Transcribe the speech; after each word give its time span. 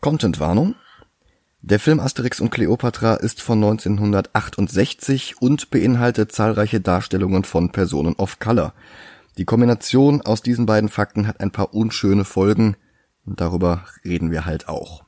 Contentwarnung. 0.00 0.74
Der 1.62 1.78
Film 1.78 2.00
Asterix 2.00 2.40
und 2.40 2.50
Cleopatra 2.50 3.14
ist 3.14 3.42
von 3.42 3.58
1968 3.58 5.40
und 5.40 5.70
beinhaltet 5.70 6.32
zahlreiche 6.32 6.80
Darstellungen 6.80 7.44
von 7.44 7.70
Personen 7.70 8.14
of 8.14 8.38
Color. 8.38 8.72
Die 9.36 9.44
Kombination 9.44 10.22
aus 10.22 10.42
diesen 10.42 10.66
beiden 10.66 10.88
Fakten 10.88 11.26
hat 11.26 11.40
ein 11.40 11.50
paar 11.50 11.74
unschöne 11.74 12.24
Folgen 12.24 12.76
darüber 13.36 13.84
reden 14.04 14.30
wir 14.30 14.44
halt 14.44 14.68
auch. 14.68 15.04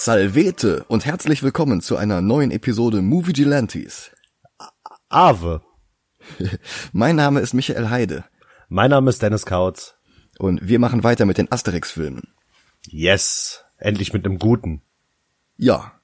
Salvete 0.00 0.84
und 0.86 1.06
herzlich 1.06 1.42
willkommen 1.42 1.80
zu 1.80 1.96
einer 1.96 2.20
neuen 2.20 2.52
Episode 2.52 3.02
Movie 3.02 3.32
Gelantes. 3.32 4.12
Ave. 5.08 5.60
Mein 6.92 7.16
Name 7.16 7.40
ist 7.40 7.52
Michael 7.52 7.90
Heide. 7.90 8.24
Mein 8.68 8.90
Name 8.90 9.10
ist 9.10 9.20
Dennis 9.22 9.44
Kautz. 9.44 9.96
Und 10.38 10.60
wir 10.62 10.78
machen 10.78 11.02
weiter 11.02 11.26
mit 11.26 11.36
den 11.36 11.50
Asterix-Filmen. 11.50 12.28
Yes. 12.86 13.64
Endlich 13.76 14.12
mit 14.12 14.24
einem 14.24 14.38
guten. 14.38 14.82
Ja. 15.56 15.94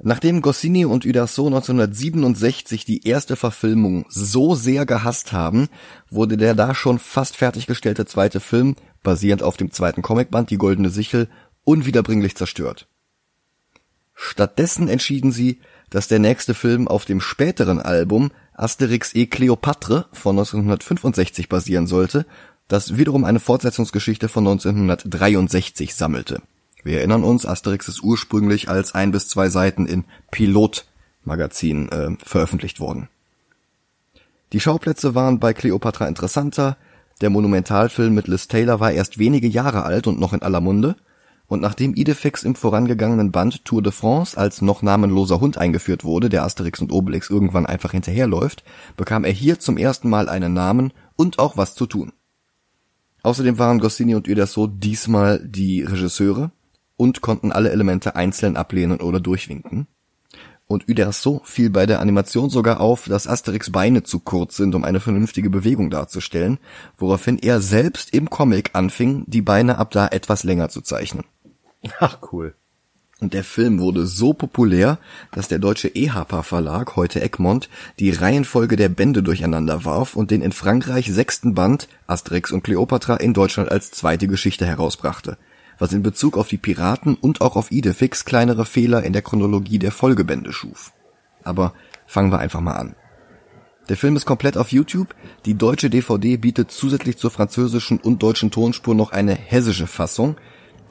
Nachdem 0.00 0.40
Goscinny 0.40 0.86
und 0.86 1.04
Uderzo 1.04 1.44
1967 1.48 2.86
die 2.86 3.06
erste 3.06 3.36
Verfilmung 3.36 4.06
so 4.08 4.54
sehr 4.54 4.86
gehasst 4.86 5.34
haben, 5.34 5.68
wurde 6.08 6.38
der 6.38 6.54
da 6.54 6.74
schon 6.74 6.98
fast 6.98 7.36
fertiggestellte 7.36 8.06
zweite 8.06 8.40
Film, 8.40 8.74
basierend 9.02 9.42
auf 9.42 9.58
dem 9.58 9.70
zweiten 9.70 10.00
Comicband 10.00 10.48
Die 10.48 10.56
Goldene 10.56 10.88
Sichel, 10.88 11.28
unwiederbringlich 11.64 12.36
zerstört. 12.36 12.88
Stattdessen 14.24 14.86
entschieden 14.86 15.32
sie, 15.32 15.58
dass 15.90 16.06
der 16.06 16.20
nächste 16.20 16.54
Film 16.54 16.86
auf 16.86 17.04
dem 17.04 17.20
späteren 17.20 17.80
Album 17.80 18.30
Asterix 18.54 19.16
et 19.16 19.32
Cleopatre 19.32 20.06
von 20.12 20.36
1965 20.38 21.48
basieren 21.48 21.88
sollte, 21.88 22.24
das 22.68 22.96
wiederum 22.96 23.24
eine 23.24 23.40
Fortsetzungsgeschichte 23.40 24.28
von 24.28 24.46
1963 24.46 25.96
sammelte. 25.96 26.40
Wir 26.84 26.98
erinnern 26.98 27.24
uns, 27.24 27.44
Asterix 27.44 27.88
ist 27.88 28.04
ursprünglich 28.04 28.68
als 28.68 28.94
ein 28.94 29.10
bis 29.10 29.28
zwei 29.28 29.48
Seiten 29.48 29.86
in 29.86 30.04
Pilot-Magazin 30.30 31.88
äh, 31.88 32.10
veröffentlicht 32.24 32.78
worden. 32.78 33.08
Die 34.52 34.60
Schauplätze 34.60 35.16
waren 35.16 35.40
bei 35.40 35.52
Cleopatra 35.52 36.06
interessanter, 36.06 36.76
der 37.20 37.30
Monumentalfilm 37.30 38.14
mit 38.14 38.28
Liz 38.28 38.46
Taylor 38.46 38.78
war 38.78 38.92
erst 38.92 39.18
wenige 39.18 39.48
Jahre 39.48 39.82
alt 39.82 40.06
und 40.06 40.20
noch 40.20 40.32
in 40.32 40.42
aller 40.42 40.60
Munde, 40.60 40.94
und 41.52 41.60
nachdem 41.60 41.92
Idefix 41.92 42.44
im 42.44 42.54
vorangegangenen 42.54 43.30
Band 43.30 43.66
Tour 43.66 43.82
de 43.82 43.92
France 43.92 44.38
als 44.38 44.62
noch 44.62 44.80
namenloser 44.80 45.38
Hund 45.38 45.58
eingeführt 45.58 46.02
wurde, 46.02 46.30
der 46.30 46.44
Asterix 46.44 46.80
und 46.80 46.90
Obelix 46.90 47.28
irgendwann 47.28 47.66
einfach 47.66 47.90
hinterherläuft, 47.90 48.64
bekam 48.96 49.22
er 49.24 49.32
hier 49.32 49.58
zum 49.58 49.76
ersten 49.76 50.08
Mal 50.08 50.30
einen 50.30 50.54
Namen 50.54 50.94
und 51.14 51.38
auch 51.38 51.58
was 51.58 51.74
zu 51.74 51.84
tun. 51.84 52.12
Außerdem 53.22 53.58
waren 53.58 53.80
Goscinny 53.80 54.14
und 54.14 54.30
Uderso 54.30 54.66
diesmal 54.66 55.46
die 55.46 55.82
Regisseure 55.82 56.52
und 56.96 57.20
konnten 57.20 57.52
alle 57.52 57.70
Elemente 57.70 58.16
einzeln 58.16 58.56
ablehnen 58.56 59.02
oder 59.02 59.20
durchwinken. 59.20 59.88
Und 60.66 60.88
Uderso 60.88 61.42
fiel 61.44 61.68
bei 61.68 61.84
der 61.84 62.00
Animation 62.00 62.48
sogar 62.48 62.80
auf, 62.80 63.04
dass 63.04 63.26
Asterix 63.26 63.70
Beine 63.70 64.04
zu 64.04 64.20
kurz 64.20 64.56
sind, 64.56 64.74
um 64.74 64.84
eine 64.84 65.00
vernünftige 65.00 65.50
Bewegung 65.50 65.90
darzustellen, 65.90 66.58
woraufhin 66.96 67.38
er 67.38 67.60
selbst 67.60 68.14
im 68.14 68.30
Comic 68.30 68.70
anfing, 68.72 69.24
die 69.26 69.42
Beine 69.42 69.76
ab 69.76 69.90
da 69.90 70.08
etwas 70.08 70.44
länger 70.44 70.70
zu 70.70 70.80
zeichnen. 70.80 71.24
Ach 72.00 72.18
cool. 72.32 72.54
Und 73.22 73.34
der 73.34 73.44
Film 73.44 73.78
wurde 73.78 74.04
so 74.04 74.32
populär, 74.32 74.98
dass 75.30 75.46
der 75.46 75.60
deutsche 75.60 75.94
EHPA 75.94 76.42
Verlag, 76.42 76.96
heute 76.96 77.22
Egmont, 77.22 77.68
die 78.00 78.10
Reihenfolge 78.10 78.74
der 78.74 78.88
Bände 78.88 79.22
durcheinander 79.22 79.84
warf 79.84 80.16
und 80.16 80.32
den 80.32 80.42
in 80.42 80.50
Frankreich 80.50 81.12
sechsten 81.12 81.54
Band 81.54 81.88
Asterix 82.08 82.50
und 82.50 82.64
Cleopatra 82.64 83.14
in 83.14 83.32
Deutschland 83.32 83.70
als 83.70 83.92
zweite 83.92 84.26
Geschichte 84.26 84.66
herausbrachte, 84.66 85.38
was 85.78 85.92
in 85.92 86.02
Bezug 86.02 86.36
auf 86.36 86.48
die 86.48 86.58
Piraten 86.58 87.14
und 87.14 87.42
auch 87.42 87.54
auf 87.54 87.70
Idefix 87.70 88.24
kleinere 88.24 88.64
Fehler 88.64 89.04
in 89.04 89.12
der 89.12 89.22
Chronologie 89.22 89.78
der 89.78 89.92
Folgebände 89.92 90.52
schuf. 90.52 90.92
Aber 91.44 91.74
fangen 92.06 92.32
wir 92.32 92.40
einfach 92.40 92.60
mal 92.60 92.74
an. 92.74 92.96
Der 93.88 93.96
Film 93.96 94.16
ist 94.16 94.26
komplett 94.26 94.56
auf 94.56 94.72
YouTube. 94.72 95.14
Die 95.44 95.54
deutsche 95.54 95.90
DVD 95.90 96.36
bietet 96.36 96.72
zusätzlich 96.72 97.18
zur 97.18 97.30
französischen 97.30 97.98
und 97.98 98.22
deutschen 98.22 98.50
Tonspur 98.50 98.96
noch 98.96 99.12
eine 99.12 99.34
hessische 99.34 99.86
Fassung, 99.86 100.36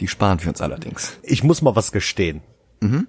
die 0.01 0.07
sparen 0.07 0.41
wir 0.41 0.49
uns 0.49 0.61
allerdings. 0.61 1.17
Ich 1.21 1.43
muss 1.43 1.61
mal 1.61 1.75
was 1.75 1.91
gestehen. 1.91 2.41
Mhm. 2.81 3.07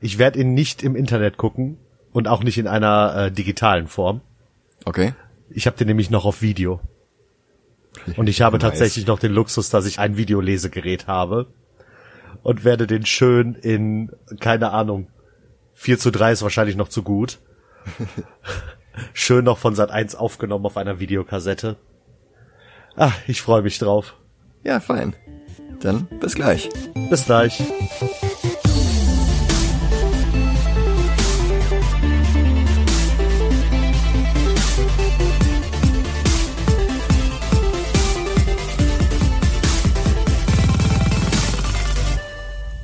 Ich 0.00 0.18
werde 0.18 0.40
ihn 0.40 0.54
nicht 0.54 0.82
im 0.82 0.96
Internet 0.96 1.36
gucken 1.36 1.78
und 2.12 2.28
auch 2.28 2.42
nicht 2.42 2.58
in 2.58 2.66
einer 2.66 3.14
äh, 3.14 3.30
digitalen 3.30 3.86
Form. 3.86 4.22
Okay. 4.84 5.14
Ich 5.50 5.66
habe 5.66 5.76
den 5.76 5.86
nämlich 5.86 6.10
noch 6.10 6.24
auf 6.24 6.42
Video. 6.42 6.80
Und 8.16 8.28
ich 8.28 8.40
habe 8.40 8.56
nice. 8.56 8.62
tatsächlich 8.70 9.06
noch 9.06 9.18
den 9.18 9.32
Luxus, 9.32 9.70
dass 9.70 9.86
ich 9.86 9.98
ein 9.98 10.16
Videolesegerät 10.16 11.06
habe 11.06 11.46
und 12.42 12.64
werde 12.64 12.86
den 12.86 13.06
schön 13.06 13.54
in, 13.54 14.10
keine 14.40 14.72
Ahnung, 14.72 15.08
4 15.74 15.98
zu 15.98 16.10
3 16.10 16.32
ist 16.32 16.42
wahrscheinlich 16.42 16.76
noch 16.76 16.88
zu 16.88 17.02
gut. 17.02 17.38
schön 19.12 19.44
noch 19.44 19.58
von 19.58 19.74
Sat 19.74 19.90
1 19.90 20.14
aufgenommen 20.14 20.64
auf 20.66 20.76
einer 20.76 21.00
Videokassette. 21.00 21.76
Ah, 22.96 23.12
ich 23.26 23.42
freue 23.42 23.62
mich 23.62 23.78
drauf. 23.78 24.16
Ja, 24.62 24.80
fein. 24.80 25.14
Dann 25.80 26.06
bis 26.20 26.34
gleich. 26.34 26.68
Bis 27.10 27.24
gleich. 27.26 27.62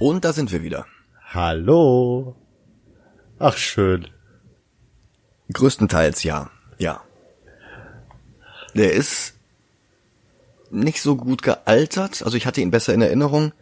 Und 0.00 0.24
da 0.24 0.32
sind 0.32 0.50
wir 0.50 0.62
wieder. 0.62 0.86
Hallo. 1.28 2.34
Ach 3.38 3.56
schön. 3.56 4.08
Größtenteils 5.52 6.22
ja, 6.22 6.50
ja. 6.78 7.02
Der 8.74 8.92
ist 8.92 9.34
nicht 10.70 11.03
so 11.03 11.16
gut 11.16 11.42
gealtert. 11.42 12.22
Also 12.22 12.36
ich 12.36 12.47
hatte 12.47 12.60
ihn 12.60 12.70
besser 12.70 12.94
in 12.94 13.03
Erinnerung. 13.03 13.53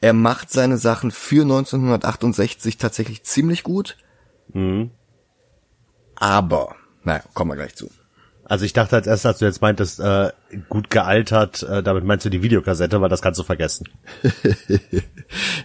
Er 0.00 0.12
macht 0.12 0.50
seine 0.50 0.78
Sachen 0.78 1.10
für 1.10 1.42
1968 1.42 2.78
tatsächlich 2.78 3.24
ziemlich 3.24 3.62
gut. 3.62 3.96
Mhm. 4.52 4.90
Aber, 6.16 6.76
naja, 7.02 7.22
kommen 7.32 7.50
wir 7.50 7.56
gleich 7.56 7.74
zu. 7.74 7.90
Also 8.44 8.66
ich 8.66 8.74
dachte 8.74 8.96
als 8.96 9.06
erstes, 9.06 9.26
als 9.26 9.38
du 9.38 9.44
jetzt 9.46 9.62
meintest, 9.62 10.00
äh, 10.00 10.30
gut 10.68 10.90
gealtert, 10.90 11.62
äh, 11.62 11.82
damit 11.82 12.04
meinst 12.04 12.26
du 12.26 12.30
die 12.30 12.42
Videokassette, 12.42 13.00
weil 13.00 13.08
das 13.08 13.22
kannst 13.22 13.40
du 13.40 13.44
vergessen. 13.44 13.88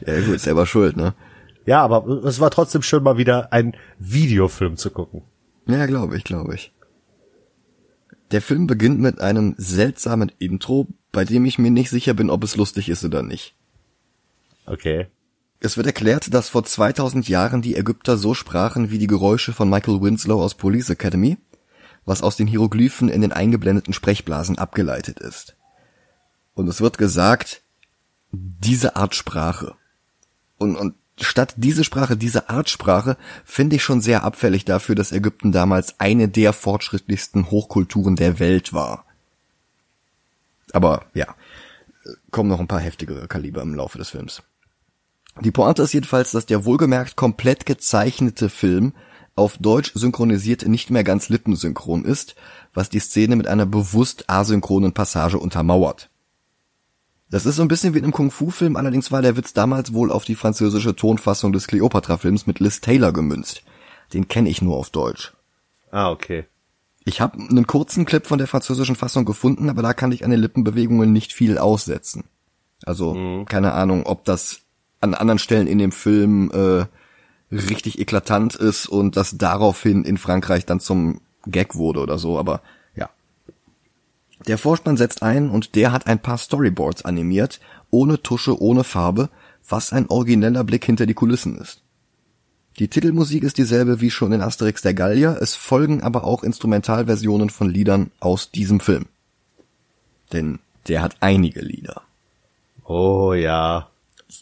ja 0.05 0.21
gut, 0.25 0.39
selber 0.39 0.65
schuld, 0.65 0.95
ne? 0.95 1.13
Ja, 1.65 1.83
aber 1.83 2.07
es 2.25 2.39
war 2.39 2.49
trotzdem 2.49 2.81
schön 2.81 3.03
mal 3.03 3.17
wieder 3.17 3.51
ein 3.51 3.75
Videofilm 3.99 4.77
zu 4.77 4.91
gucken. 4.91 5.23
Ja, 5.67 5.85
glaube 5.85 6.17
ich, 6.17 6.23
glaube 6.23 6.55
ich. 6.55 6.71
Der 8.31 8.41
Film 8.41 8.67
beginnt 8.67 8.99
mit 8.99 9.21
einem 9.21 9.55
seltsamen 9.57 10.31
Intro, 10.37 10.87
bei 11.11 11.25
dem 11.25 11.45
ich 11.45 11.57
mir 11.57 11.71
nicht 11.71 11.89
sicher 11.89 12.13
bin, 12.13 12.29
ob 12.29 12.43
es 12.43 12.55
lustig 12.55 12.89
ist 12.89 13.03
oder 13.03 13.23
nicht. 13.23 13.55
Okay. 14.65 15.07
Es 15.59 15.75
wird 15.75 15.87
erklärt, 15.87 16.33
dass 16.33 16.49
vor 16.49 16.63
2000 16.63 17.27
Jahren 17.27 17.61
die 17.61 17.75
Ägypter 17.75 18.17
so 18.17 18.33
sprachen 18.33 18.91
wie 18.91 18.99
die 18.99 19.07
Geräusche 19.07 19.51
von 19.51 19.69
Michael 19.69 20.01
Winslow 20.01 20.41
aus 20.41 20.55
Police 20.55 20.91
Academy, 20.91 21.37
was 22.05 22.21
aus 22.21 22.37
den 22.37 22.47
Hieroglyphen 22.47 23.09
in 23.09 23.21
den 23.21 23.33
eingeblendeten 23.33 23.93
Sprechblasen 23.93 24.57
abgeleitet 24.57 25.19
ist. 25.19 25.55
Und 26.53 26.67
es 26.67 26.81
wird 26.81 26.97
gesagt, 26.97 27.63
diese 28.31 28.95
Art 28.95 29.15
Sprache. 29.15 29.75
Und, 30.57 30.75
und 30.75 30.95
statt 31.23 31.53
diese 31.57 31.83
Sprache, 31.83 32.17
diese 32.17 32.49
Art 32.49 32.69
Sprache, 32.69 33.17
finde 33.45 33.75
ich 33.77 33.83
schon 33.83 34.01
sehr 34.01 34.23
abfällig 34.23 34.65
dafür, 34.65 34.95
dass 34.95 35.11
Ägypten 35.11 35.51
damals 35.51 35.99
eine 35.99 36.27
der 36.27 36.53
fortschrittlichsten 36.53 37.51
Hochkulturen 37.51 38.15
der 38.15 38.39
Welt 38.39 38.73
war. 38.73 39.05
Aber 40.71 41.05
ja, 41.13 41.35
kommen 42.31 42.49
noch 42.49 42.59
ein 42.59 42.67
paar 42.67 42.79
heftigere 42.79 43.27
Kaliber 43.27 43.61
im 43.61 43.75
Laufe 43.75 43.97
des 43.97 44.09
Films. 44.09 44.43
Die 45.41 45.51
Pointe 45.51 45.83
ist 45.83 45.93
jedenfalls, 45.93 46.31
dass 46.31 46.45
der 46.45 46.65
wohlgemerkt 46.65 47.15
komplett 47.15 47.65
gezeichnete 47.65 48.49
Film 48.49 48.93
auf 49.35 49.57
Deutsch 49.57 49.93
synchronisiert 49.95 50.67
nicht 50.67 50.89
mehr 50.89 51.05
ganz 51.05 51.29
lippensynchron 51.29 52.03
ist, 52.03 52.35
was 52.73 52.89
die 52.89 52.99
Szene 52.99 53.37
mit 53.37 53.47
einer 53.47 53.65
bewusst 53.65 54.29
asynchronen 54.29 54.93
Passage 54.93 55.37
untermauert. 55.37 56.09
Das 57.31 57.45
ist 57.45 57.57
so 57.57 57.61
ein 57.61 57.67
bisschen 57.67 57.93
wie 57.93 57.99
in 57.99 58.05
einem 58.05 58.13
Kung-Fu-Film, 58.13 58.75
allerdings 58.75 59.11
war 59.11 59.21
der 59.21 59.37
Witz 59.37 59.53
damals 59.53 59.93
wohl 59.93 60.11
auf 60.11 60.25
die 60.25 60.35
französische 60.35 60.95
Tonfassung 60.95 61.53
des 61.53 61.67
Cleopatra-Films 61.67 62.47
mit 62.47 62.59
Liz 62.59 62.81
Taylor 62.81 63.13
gemünzt. 63.13 63.63
Den 64.13 64.27
kenne 64.27 64.49
ich 64.49 64.63
nur 64.63 64.77
auf 64.77 64.89
Deutsch. 64.89 65.33
Ah, 65.91 66.09
okay. 66.09 66.45
Ich 67.05 67.21
habe 67.21 67.39
einen 67.39 67.67
kurzen 67.67 68.05
Clip 68.05 68.25
von 68.25 68.39
der 68.39 68.47
französischen 68.47 68.95
Fassung 68.95 69.25
gefunden, 69.25 69.69
aber 69.69 69.83
da 69.83 69.93
kann 69.93 70.11
ich 70.11 70.23
an 70.25 70.31
den 70.31 70.39
Lippenbewegungen 70.39 71.13
nicht 71.13 71.33
viel 71.33 71.59
aussetzen. 71.59 72.23
Also 72.83 73.13
mhm. 73.13 73.45
keine 73.45 73.73
Ahnung, 73.73 74.05
ob 74.05 74.25
das 74.25 74.61
an 74.99 75.13
anderen 75.13 75.39
Stellen 75.39 75.67
in 75.67 75.77
dem 75.77 75.91
Film 75.91 76.51
äh, 76.51 76.85
richtig 77.55 77.99
eklatant 77.99 78.55
ist 78.55 78.87
und 78.87 79.17
das 79.17 79.37
daraufhin 79.37 80.03
in 80.03 80.17
Frankreich 80.17 80.65
dann 80.65 80.79
zum 80.79 81.21
Gag 81.45 81.75
wurde 81.75 81.99
oder 82.01 82.17
so, 82.17 82.39
aber. 82.39 82.61
Der 84.47 84.57
Vorspann 84.57 84.97
setzt 84.97 85.21
ein 85.21 85.49
und 85.49 85.75
der 85.75 85.91
hat 85.91 86.07
ein 86.07 86.19
paar 86.19 86.37
Storyboards 86.37 87.03
animiert, 87.03 87.59
ohne 87.91 88.21
Tusche, 88.21 88.61
ohne 88.61 88.83
Farbe, 88.83 89.29
was 89.67 89.93
ein 89.93 90.07
origineller 90.07 90.63
Blick 90.63 90.85
hinter 90.85 91.05
die 91.05 91.13
Kulissen 91.13 91.57
ist. 91.57 91.81
Die 92.79 92.87
Titelmusik 92.87 93.43
ist 93.43 93.57
dieselbe 93.57 93.99
wie 93.99 94.09
schon 94.09 94.31
in 94.31 94.41
Asterix 94.41 94.81
der 94.81 94.93
Gallier, 94.93 95.37
es 95.41 95.55
folgen 95.55 96.01
aber 96.01 96.23
auch 96.23 96.43
Instrumentalversionen 96.43 97.49
von 97.49 97.69
Liedern 97.69 98.11
aus 98.21 98.51
diesem 98.51 98.79
Film. 98.79 99.05
Denn 100.31 100.59
der 100.87 101.01
hat 101.01 101.17
einige 101.19 101.59
Lieder. 101.59 102.01
Oh 102.85 103.33
ja. 103.33 103.89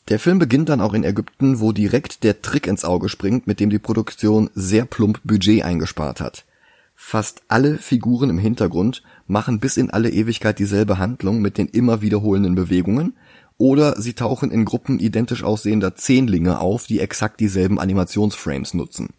Der 0.09 0.19
Film 0.19 0.37
beginnt 0.37 0.69
dann 0.69 0.81
auch 0.81 0.93
in 0.93 1.03
Ägypten, 1.03 1.59
wo 1.59 1.71
direkt 1.71 2.23
der 2.23 2.41
Trick 2.41 2.67
ins 2.67 2.85
Auge 2.85 3.09
springt, 3.09 3.47
mit 3.47 3.59
dem 3.59 3.69
die 3.69 3.79
Produktion 3.79 4.49
sehr 4.53 4.85
plump 4.85 5.21
Budget 5.23 5.63
eingespart 5.63 6.21
hat. 6.21 6.45
Fast 6.99 7.43
alle 7.47 7.77
Figuren 7.77 8.31
im 8.31 8.39
Hintergrund 8.39 9.03
machen 9.27 9.59
bis 9.59 9.77
in 9.77 9.91
alle 9.91 10.09
Ewigkeit 10.09 10.57
dieselbe 10.57 10.97
Handlung 10.97 11.41
mit 11.41 11.59
den 11.59 11.67
immer 11.67 12.01
wiederholenden 12.01 12.55
Bewegungen, 12.55 13.13
oder 13.59 14.01
sie 14.01 14.13
tauchen 14.13 14.51
in 14.51 14.65
Gruppen 14.65 14.99
identisch 14.99 15.43
aussehender 15.43 15.95
Zehnlinge 15.95 16.59
auf, 16.59 16.87
die 16.87 16.99
exakt 16.99 17.39
dieselben 17.39 17.79
Animationsframes 17.79 18.73
nutzen. 18.73 19.09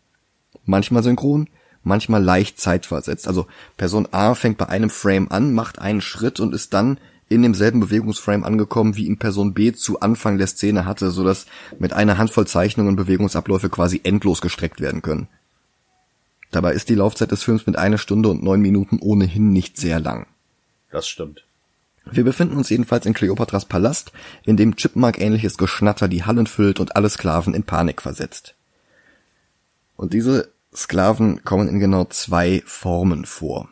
Manchmal 0.64 1.04
synchron, 1.04 1.48
manchmal 1.82 2.22
leicht 2.22 2.60
zeitversetzt. 2.60 3.26
Also 3.28 3.46
Person 3.76 4.08
A 4.10 4.34
fängt 4.34 4.58
bei 4.58 4.68
einem 4.68 4.90
Frame 4.90 5.30
an, 5.30 5.54
macht 5.54 5.78
einen 5.78 6.00
Schritt 6.00 6.40
und 6.40 6.52
ist 6.52 6.74
dann 6.74 6.98
in 7.28 7.42
demselben 7.42 7.78
Bewegungsframe 7.78 8.42
angekommen, 8.42 8.96
wie 8.96 9.06
ihn 9.06 9.18
Person 9.18 9.54
B 9.54 9.72
zu 9.72 10.00
Anfang 10.00 10.36
der 10.36 10.48
Szene 10.48 10.84
hatte, 10.84 11.12
so 11.12 11.24
dass 11.24 11.46
mit 11.78 11.92
einer 11.92 12.18
Handvoll 12.18 12.46
Zeichnungen 12.46 12.96
Bewegungsabläufe 12.96 13.70
quasi 13.70 14.00
endlos 14.02 14.40
gestreckt 14.40 14.80
werden 14.80 15.00
können. 15.00 15.28
Dabei 16.50 16.72
ist 16.72 16.88
die 16.88 16.94
Laufzeit 16.94 17.30
des 17.30 17.42
Films 17.42 17.66
mit 17.66 17.76
einer 17.76 17.98
Stunde 17.98 18.28
und 18.28 18.42
neun 18.42 18.60
Minuten 18.60 18.98
ohnehin 19.00 19.52
nicht 19.52 19.76
sehr 19.76 20.00
lang. 20.00 20.26
Das 20.90 21.06
stimmt. 21.06 21.44
Wir 22.10 22.24
befinden 22.24 22.56
uns 22.56 22.70
jedenfalls 22.70 23.04
in 23.04 23.12
Kleopatras 23.12 23.66
Palast, 23.66 24.12
in 24.44 24.56
dem 24.56 24.76
Chipmunk-ähnliches 24.76 25.58
Geschnatter 25.58 26.08
die 26.08 26.24
Hallen 26.24 26.46
füllt 26.46 26.80
und 26.80 26.96
alle 26.96 27.10
Sklaven 27.10 27.52
in 27.52 27.64
Panik 27.64 28.00
versetzt. 28.00 28.54
Und 29.96 30.14
diese 30.14 30.48
Sklaven 30.74 31.44
kommen 31.44 31.68
in 31.68 31.80
genau 31.80 32.04
zwei 32.06 32.62
Formen 32.64 33.26
vor. 33.26 33.68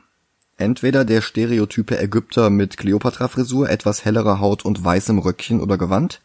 Entweder 0.58 1.05
der 1.05 1.20
stereotype 1.20 1.99
Ägypter 1.99 2.50
mit 2.50 2.76
Kleopatra-Frisur, 2.76 3.70
etwas 3.70 4.05
hellerer 4.05 4.40
Haut 4.40 4.64
und 4.64 4.82
weißem 4.82 5.19
Röckchen 5.19 5.61
oder 5.61 5.78
Gewand, 5.78 6.20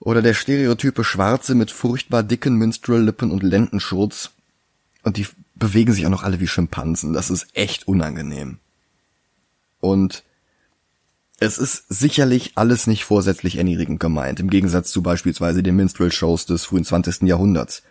oder 0.00 0.20
der 0.20 0.34
stereotype 0.34 1.04
Schwarze 1.04 1.54
mit 1.54 1.70
furchtbar 1.70 2.22
dicken 2.22 2.56
Minstrel-Lippen 2.56 3.30
und 3.30 3.42
Lendenschurz. 3.42 4.32
Und 5.04 5.18
die 5.18 5.26
bewegen 5.54 5.92
sich 5.92 6.04
auch 6.06 6.10
noch 6.10 6.22
alle 6.24 6.40
wie 6.40 6.48
Schimpansen. 6.48 7.12
Das 7.12 7.30
ist 7.30 7.46
echt 7.52 7.86
unangenehm. 7.86 8.58
Und 9.80 10.24
es 11.38 11.58
ist 11.58 11.84
sicherlich 11.88 12.52
alles 12.54 12.86
nicht 12.86 13.04
vorsätzlich 13.04 13.56
erniedrigend 13.56 14.00
gemeint, 14.00 14.40
im 14.40 14.50
Gegensatz 14.50 14.90
zu 14.90 15.02
beispielsweise 15.02 15.62
den 15.62 15.76
Minstrel-Shows 15.76 16.46
des 16.46 16.64
frühen 16.64 16.84
20. 16.84 17.22
Jahrhunderts. 17.22 17.82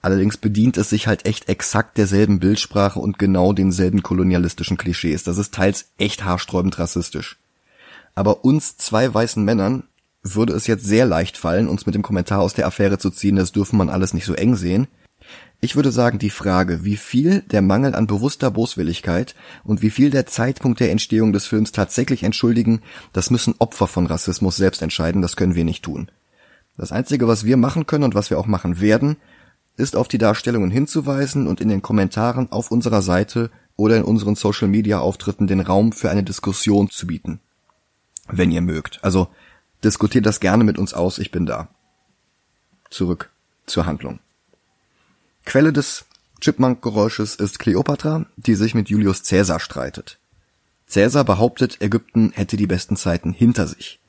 Allerdings 0.00 0.36
bedient 0.36 0.76
es 0.76 0.90
sich 0.90 1.06
halt 1.06 1.26
echt 1.26 1.48
exakt 1.48 1.98
derselben 1.98 2.38
Bildsprache 2.38 3.00
und 3.00 3.18
genau 3.18 3.52
denselben 3.52 4.02
kolonialistischen 4.02 4.76
Klischees. 4.76 5.24
Das 5.24 5.36
ist 5.36 5.52
teils 5.52 5.86
echt 5.98 6.24
haarsträubend 6.24 6.78
rassistisch. 6.78 7.38
Aber 8.14 8.44
uns 8.44 8.76
zwei 8.76 9.12
weißen 9.12 9.44
Männern 9.44 9.84
würde 10.22 10.54
es 10.54 10.66
jetzt 10.66 10.84
sehr 10.84 11.06
leicht 11.06 11.36
fallen, 11.36 11.68
uns 11.68 11.86
mit 11.86 11.94
dem 11.94 12.02
Kommentar 12.02 12.40
aus 12.40 12.54
der 12.54 12.66
Affäre 12.66 12.98
zu 12.98 13.10
ziehen, 13.10 13.36
das 13.36 13.52
dürfen 13.52 13.76
man 13.76 13.90
alles 13.90 14.14
nicht 14.14 14.24
so 14.24 14.34
eng 14.34 14.56
sehen. 14.56 14.86
Ich 15.60 15.74
würde 15.74 15.90
sagen, 15.90 16.18
die 16.18 16.30
Frage, 16.30 16.84
wie 16.84 16.96
viel 16.96 17.40
der 17.40 17.62
Mangel 17.62 17.94
an 17.94 18.06
bewusster 18.06 18.50
Boswilligkeit 18.50 19.34
und 19.64 19.82
wie 19.82 19.90
viel 19.90 20.10
der 20.10 20.26
Zeitpunkt 20.26 20.80
der 20.80 20.90
Entstehung 20.90 21.32
des 21.32 21.46
Films 21.46 21.72
tatsächlich 21.72 22.24
entschuldigen, 22.24 22.82
das 23.12 23.30
müssen 23.30 23.54
Opfer 23.58 23.86
von 23.86 24.06
Rassismus 24.06 24.56
selbst 24.56 24.82
entscheiden, 24.82 25.22
das 25.22 25.36
können 25.36 25.54
wir 25.54 25.64
nicht 25.64 25.82
tun. 25.82 26.10
Das 26.76 26.92
Einzige, 26.92 27.26
was 27.26 27.44
wir 27.44 27.56
machen 27.56 27.86
können 27.86 28.04
und 28.04 28.14
was 28.14 28.28
wir 28.28 28.38
auch 28.38 28.46
machen 28.46 28.80
werden, 28.80 29.16
ist 29.76 29.96
auf 29.96 30.08
die 30.08 30.18
Darstellungen 30.18 30.70
hinzuweisen 30.70 31.46
und 31.46 31.60
in 31.60 31.68
den 31.68 31.82
Kommentaren 31.82 32.52
auf 32.52 32.70
unserer 32.70 33.02
Seite 33.02 33.50
oder 33.76 33.96
in 33.96 34.04
unseren 34.04 34.34
Social 34.34 34.68
Media 34.68 34.98
Auftritten 34.98 35.46
den 35.46 35.60
Raum 35.60 35.92
für 35.92 36.10
eine 36.10 36.22
Diskussion 36.22 36.90
zu 36.90 37.06
bieten. 37.06 37.40
Wenn 38.28 38.50
ihr 38.50 38.62
mögt. 38.62 38.98
Also 39.02 39.28
diskutiert 39.84 40.26
das 40.26 40.40
gerne 40.40 40.64
mit 40.64 40.78
uns 40.78 40.94
aus, 40.94 41.18
ich 41.18 41.30
bin 41.30 41.46
da. 41.46 41.68
Zurück 42.90 43.30
zur 43.66 43.86
Handlung. 43.86 44.20
Quelle 45.46 45.72
des 45.72 46.04
Chipmunk-Geräusches 46.40 47.36
ist 47.36 47.60
Kleopatra, 47.60 48.26
die 48.36 48.56
sich 48.56 48.74
mit 48.74 48.90
Julius 48.90 49.22
Caesar 49.22 49.60
streitet. 49.60 50.18
Caesar 50.92 51.24
behauptet, 51.24 51.80
Ägypten 51.80 52.32
hätte 52.34 52.56
die 52.56 52.66
besten 52.66 52.96
Zeiten 52.96 53.32
hinter 53.32 53.68
sich. 53.68 54.00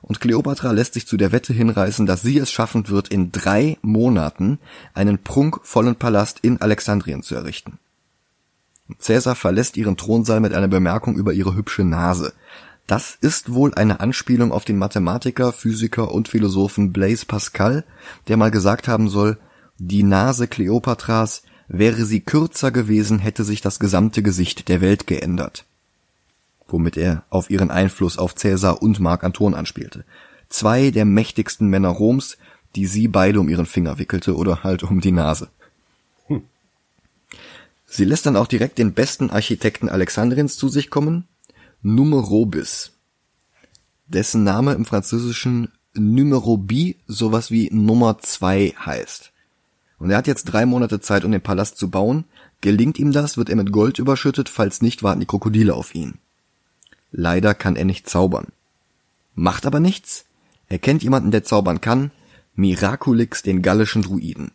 Und 0.00 0.20
Kleopatra 0.20 0.72
lässt 0.72 0.94
sich 0.94 1.06
zu 1.06 1.18
der 1.18 1.32
Wette 1.32 1.52
hinreißen, 1.52 2.06
dass 2.06 2.22
sie 2.22 2.38
es 2.38 2.50
schaffen 2.50 2.88
wird, 2.88 3.08
in 3.08 3.30
drei 3.30 3.76
Monaten 3.82 4.58
einen 4.94 5.18
prunkvollen 5.18 5.96
Palast 5.96 6.38
in 6.40 6.62
Alexandrien 6.62 7.22
zu 7.22 7.34
errichten. 7.34 7.78
Caesar 8.98 9.36
verlässt 9.36 9.76
ihren 9.76 9.98
Thronsaal 9.98 10.40
mit 10.40 10.54
einer 10.54 10.68
Bemerkung 10.68 11.14
über 11.14 11.34
ihre 11.34 11.54
hübsche 11.54 11.84
Nase. 11.84 12.32
Das 12.86 13.18
ist 13.20 13.52
wohl 13.52 13.74
eine 13.74 14.00
Anspielung 14.00 14.50
auf 14.50 14.64
den 14.64 14.78
Mathematiker, 14.78 15.52
Physiker 15.52 16.10
und 16.10 16.28
Philosophen 16.28 16.92
Blaise 16.92 17.26
Pascal, 17.26 17.84
der 18.28 18.38
mal 18.38 18.50
gesagt 18.50 18.88
haben 18.88 19.10
soll, 19.10 19.38
die 19.80 20.02
Nase 20.02 20.46
Kleopatras, 20.46 21.42
wäre 21.66 22.04
sie 22.04 22.20
kürzer 22.20 22.70
gewesen, 22.70 23.18
hätte 23.18 23.44
sich 23.44 23.62
das 23.62 23.80
gesamte 23.80 24.22
Gesicht 24.22 24.68
der 24.68 24.82
Welt 24.82 25.06
geändert. 25.06 25.64
Womit 26.68 26.98
er 26.98 27.24
auf 27.30 27.48
ihren 27.48 27.70
Einfluss 27.70 28.18
auf 28.18 28.34
Cäsar 28.34 28.82
und 28.82 29.00
Mark 29.00 29.24
Anton 29.24 29.54
anspielte. 29.54 30.04
Zwei 30.50 30.90
der 30.90 31.06
mächtigsten 31.06 31.68
Männer 31.68 31.88
Roms, 31.88 32.36
die 32.76 32.86
sie 32.86 33.08
beide 33.08 33.40
um 33.40 33.48
ihren 33.48 33.64
Finger 33.64 33.98
wickelte 33.98 34.36
oder 34.36 34.62
halt 34.62 34.82
um 34.82 35.00
die 35.00 35.12
Nase. 35.12 35.48
Hm. 36.26 36.42
Sie 37.86 38.04
lässt 38.04 38.26
dann 38.26 38.36
auch 38.36 38.46
direkt 38.46 38.78
den 38.78 38.92
besten 38.92 39.30
Architekten 39.30 39.88
Alexandriens 39.88 40.56
zu 40.56 40.68
sich 40.68 40.90
kommen, 40.90 41.26
Numerobis, 41.80 42.92
dessen 44.06 44.44
Name 44.44 44.74
im 44.74 44.84
Französischen 44.84 45.72
Numero 45.94 46.58
bi 46.58 46.96
sowas 47.06 47.50
wie 47.50 47.70
Nummer 47.72 48.18
zwei 48.18 48.74
heißt. 48.78 49.32
Und 50.00 50.10
er 50.10 50.16
hat 50.16 50.26
jetzt 50.26 50.44
drei 50.44 50.66
Monate 50.66 51.00
Zeit, 51.00 51.24
um 51.24 51.30
den 51.30 51.42
Palast 51.42 51.76
zu 51.76 51.90
bauen. 51.90 52.24
Gelingt 52.62 52.98
ihm 52.98 53.12
das, 53.12 53.36
wird 53.36 53.50
er 53.50 53.56
mit 53.56 53.70
Gold 53.70 53.98
überschüttet, 53.98 54.48
falls 54.48 54.82
nicht, 54.82 55.02
warten 55.02 55.20
die 55.20 55.26
Krokodile 55.26 55.74
auf 55.74 55.94
ihn. 55.94 56.18
Leider 57.12 57.54
kann 57.54 57.76
er 57.76 57.84
nicht 57.84 58.08
zaubern. 58.08 58.48
Macht 59.34 59.66
aber 59.66 59.78
nichts. 59.78 60.24
Er 60.68 60.78
kennt 60.78 61.02
jemanden, 61.02 61.30
der 61.30 61.44
zaubern 61.44 61.82
kann. 61.82 62.10
Miraculix, 62.54 63.42
den 63.42 63.60
gallischen 63.60 64.00
Druiden. 64.02 64.52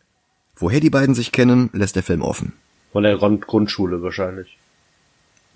Woher 0.56 0.80
die 0.80 0.90
beiden 0.90 1.14
sich 1.14 1.32
kennen, 1.32 1.70
lässt 1.74 1.96
der 1.96 2.04
Film 2.04 2.24
offen. 2.24 2.54
Von 2.92 3.04
der 3.04 3.18
Grundschule 3.18 4.02
wahrscheinlich. 4.02 4.58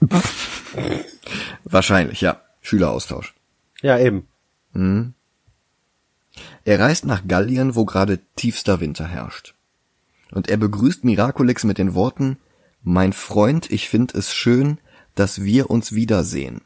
wahrscheinlich, 1.64 2.22
ja. 2.22 2.42
Schüleraustausch. 2.62 3.34
Ja, 3.82 3.98
eben. 3.98 4.28
Mhm. 4.74 5.14
Er 6.64 6.80
reist 6.80 7.06
nach 7.06 7.28
Gallien, 7.28 7.76
wo 7.76 7.86
gerade 7.86 8.20
tiefster 8.36 8.80
Winter 8.82 9.08
herrscht 9.08 9.56
und 10.32 10.50
er 10.50 10.58
begrüßt 10.58 11.04
Miraculix 11.04 11.64
mit 11.64 11.78
den 11.78 11.94
Worten 11.94 12.38
Mein 12.82 13.14
Freund, 13.14 13.72
ich 13.72 13.90
find 13.90 14.14
es 14.14 14.34
schön, 14.34 14.80
dass 15.16 15.44
wir 15.44 15.70
uns 15.70 15.94
wiedersehen. 15.94 16.62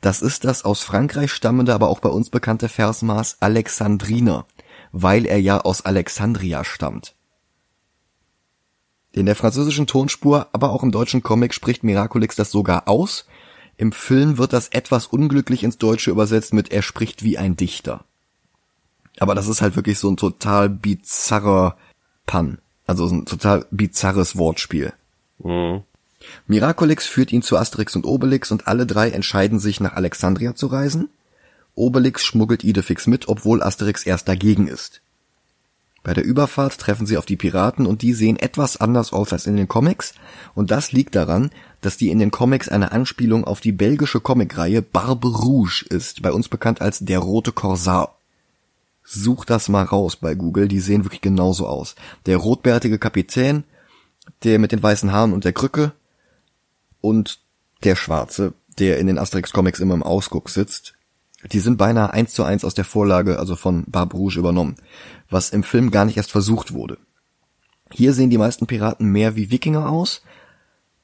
Das 0.00 0.22
ist 0.22 0.44
das 0.44 0.64
aus 0.64 0.82
Frankreich 0.82 1.32
stammende, 1.32 1.74
aber 1.74 1.88
auch 1.88 2.00
bei 2.00 2.08
uns 2.08 2.30
bekannte 2.30 2.68
Versmaß 2.68 3.38
Alexandriner, 3.40 4.46
weil 4.92 5.26
er 5.26 5.40
ja 5.40 5.60
aus 5.60 5.84
Alexandria 5.84 6.64
stammt. 6.64 7.14
In 9.12 9.26
der 9.26 9.36
französischen 9.36 9.86
Tonspur, 9.86 10.48
aber 10.52 10.70
auch 10.70 10.82
im 10.82 10.92
deutschen 10.92 11.22
Comic 11.22 11.54
spricht 11.54 11.82
Miraculix 11.84 12.36
das 12.36 12.50
sogar 12.50 12.86
aus. 12.86 13.26
Im 13.78 13.92
Film 13.92 14.36
wird 14.36 14.52
das 14.52 14.68
etwas 14.68 15.06
unglücklich 15.06 15.64
ins 15.64 15.78
Deutsche 15.78 16.10
übersetzt 16.10 16.52
mit 16.52 16.70
er 16.70 16.82
spricht 16.82 17.22
wie 17.22 17.38
ein 17.38 17.56
Dichter. 17.56 18.04
Aber 19.18 19.34
das 19.34 19.48
ist 19.48 19.62
halt 19.62 19.76
wirklich 19.76 19.98
so 19.98 20.10
ein 20.10 20.18
total 20.18 20.68
bizarrer 20.68 21.78
Pun. 22.26 22.58
Also 22.86 23.06
ein 23.06 23.26
total 23.26 23.66
bizarres 23.70 24.36
Wortspiel. 24.36 24.92
Mhm. 25.38 25.82
Miraculix 26.46 27.06
führt 27.06 27.32
ihn 27.32 27.42
zu 27.42 27.56
Asterix 27.56 27.94
und 27.96 28.06
Obelix 28.06 28.50
und 28.50 28.66
alle 28.68 28.86
drei 28.86 29.10
entscheiden 29.10 29.58
sich 29.58 29.80
nach 29.80 29.94
Alexandria 29.94 30.54
zu 30.54 30.66
reisen. 30.68 31.08
Obelix 31.74 32.24
schmuggelt 32.24 32.64
Idefix 32.64 33.06
mit, 33.06 33.28
obwohl 33.28 33.62
Asterix 33.62 34.06
erst 34.06 34.28
dagegen 34.28 34.66
ist. 34.66 35.02
Bei 36.02 36.14
der 36.14 36.24
Überfahrt 36.24 36.78
treffen 36.78 37.04
sie 37.04 37.16
auf 37.18 37.26
die 37.26 37.36
Piraten 37.36 37.84
und 37.84 38.02
die 38.02 38.12
sehen 38.12 38.36
etwas 38.36 38.76
anders 38.76 39.12
aus 39.12 39.32
als 39.32 39.46
in 39.46 39.56
den 39.56 39.66
Comics 39.66 40.14
und 40.54 40.70
das 40.70 40.92
liegt 40.92 41.16
daran, 41.16 41.50
dass 41.80 41.96
die 41.96 42.10
in 42.10 42.20
den 42.20 42.30
Comics 42.30 42.68
eine 42.68 42.92
Anspielung 42.92 43.44
auf 43.44 43.60
die 43.60 43.72
belgische 43.72 44.20
Comicreihe 44.20 44.82
Barbe 44.82 45.26
Rouge 45.26 45.84
ist, 45.88 46.22
bei 46.22 46.30
uns 46.30 46.48
bekannt 46.48 46.80
als 46.80 47.00
der 47.00 47.18
rote 47.18 47.50
Korsar. 47.50 48.15
Such 49.08 49.44
das 49.44 49.68
mal 49.68 49.84
raus 49.84 50.16
bei 50.16 50.34
Google, 50.34 50.66
die 50.66 50.80
sehen 50.80 51.04
wirklich 51.04 51.20
genauso 51.20 51.68
aus. 51.68 51.94
Der 52.26 52.38
rotbärtige 52.38 52.98
Kapitän, 52.98 53.62
der 54.42 54.58
mit 54.58 54.72
den 54.72 54.82
weißen 54.82 55.12
Haaren 55.12 55.32
und 55.32 55.44
der 55.44 55.52
Krücke 55.52 55.92
und 57.00 57.38
der 57.84 57.94
Schwarze, 57.94 58.54
der 58.80 58.98
in 58.98 59.06
den 59.06 59.16
Asterix-Comics 59.16 59.78
immer 59.78 59.94
im 59.94 60.02
Ausguck 60.02 60.50
sitzt, 60.50 60.94
die 61.52 61.60
sind 61.60 61.76
beinahe 61.76 62.12
eins 62.12 62.32
zu 62.32 62.42
eins 62.42 62.64
aus 62.64 62.74
der 62.74 62.84
Vorlage, 62.84 63.38
also 63.38 63.54
von 63.54 63.84
Barbe 63.86 64.16
Rouge 64.16 64.40
übernommen, 64.40 64.74
was 65.30 65.50
im 65.50 65.62
Film 65.62 65.92
gar 65.92 66.04
nicht 66.04 66.16
erst 66.16 66.32
versucht 66.32 66.72
wurde. 66.72 66.98
Hier 67.92 68.12
sehen 68.12 68.30
die 68.30 68.38
meisten 68.38 68.66
Piraten 68.66 69.06
mehr 69.06 69.36
wie 69.36 69.52
Wikinger 69.52 69.88
aus 69.88 70.22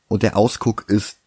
und 0.09 0.25
der 0.25 0.37
Ausguck 0.37 0.87
ist, 0.89 1.19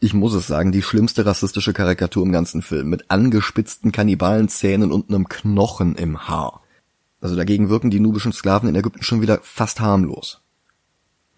ich 0.00 0.14
muss 0.14 0.32
es 0.32 0.46
sagen, 0.46 0.72
die 0.72 0.82
schlimmste 0.82 1.26
rassistische 1.26 1.74
Karikatur 1.74 2.24
im 2.24 2.32
ganzen 2.32 2.62
Film, 2.62 2.88
mit 2.88 3.10
angespitzten 3.10 3.92
Kannibalenzähnen 3.92 4.90
und 4.90 5.10
einem 5.10 5.28
Knochen 5.28 5.94
im 5.94 6.26
Haar. 6.26 6.62
Also 7.20 7.36
dagegen 7.36 7.68
wirken 7.68 7.90
die 7.90 8.00
nubischen 8.00 8.32
Sklaven 8.32 8.68
in 8.68 8.74
Ägypten 8.74 9.02
schon 9.02 9.20
wieder 9.20 9.40
fast 9.42 9.80
harmlos. 9.80 10.40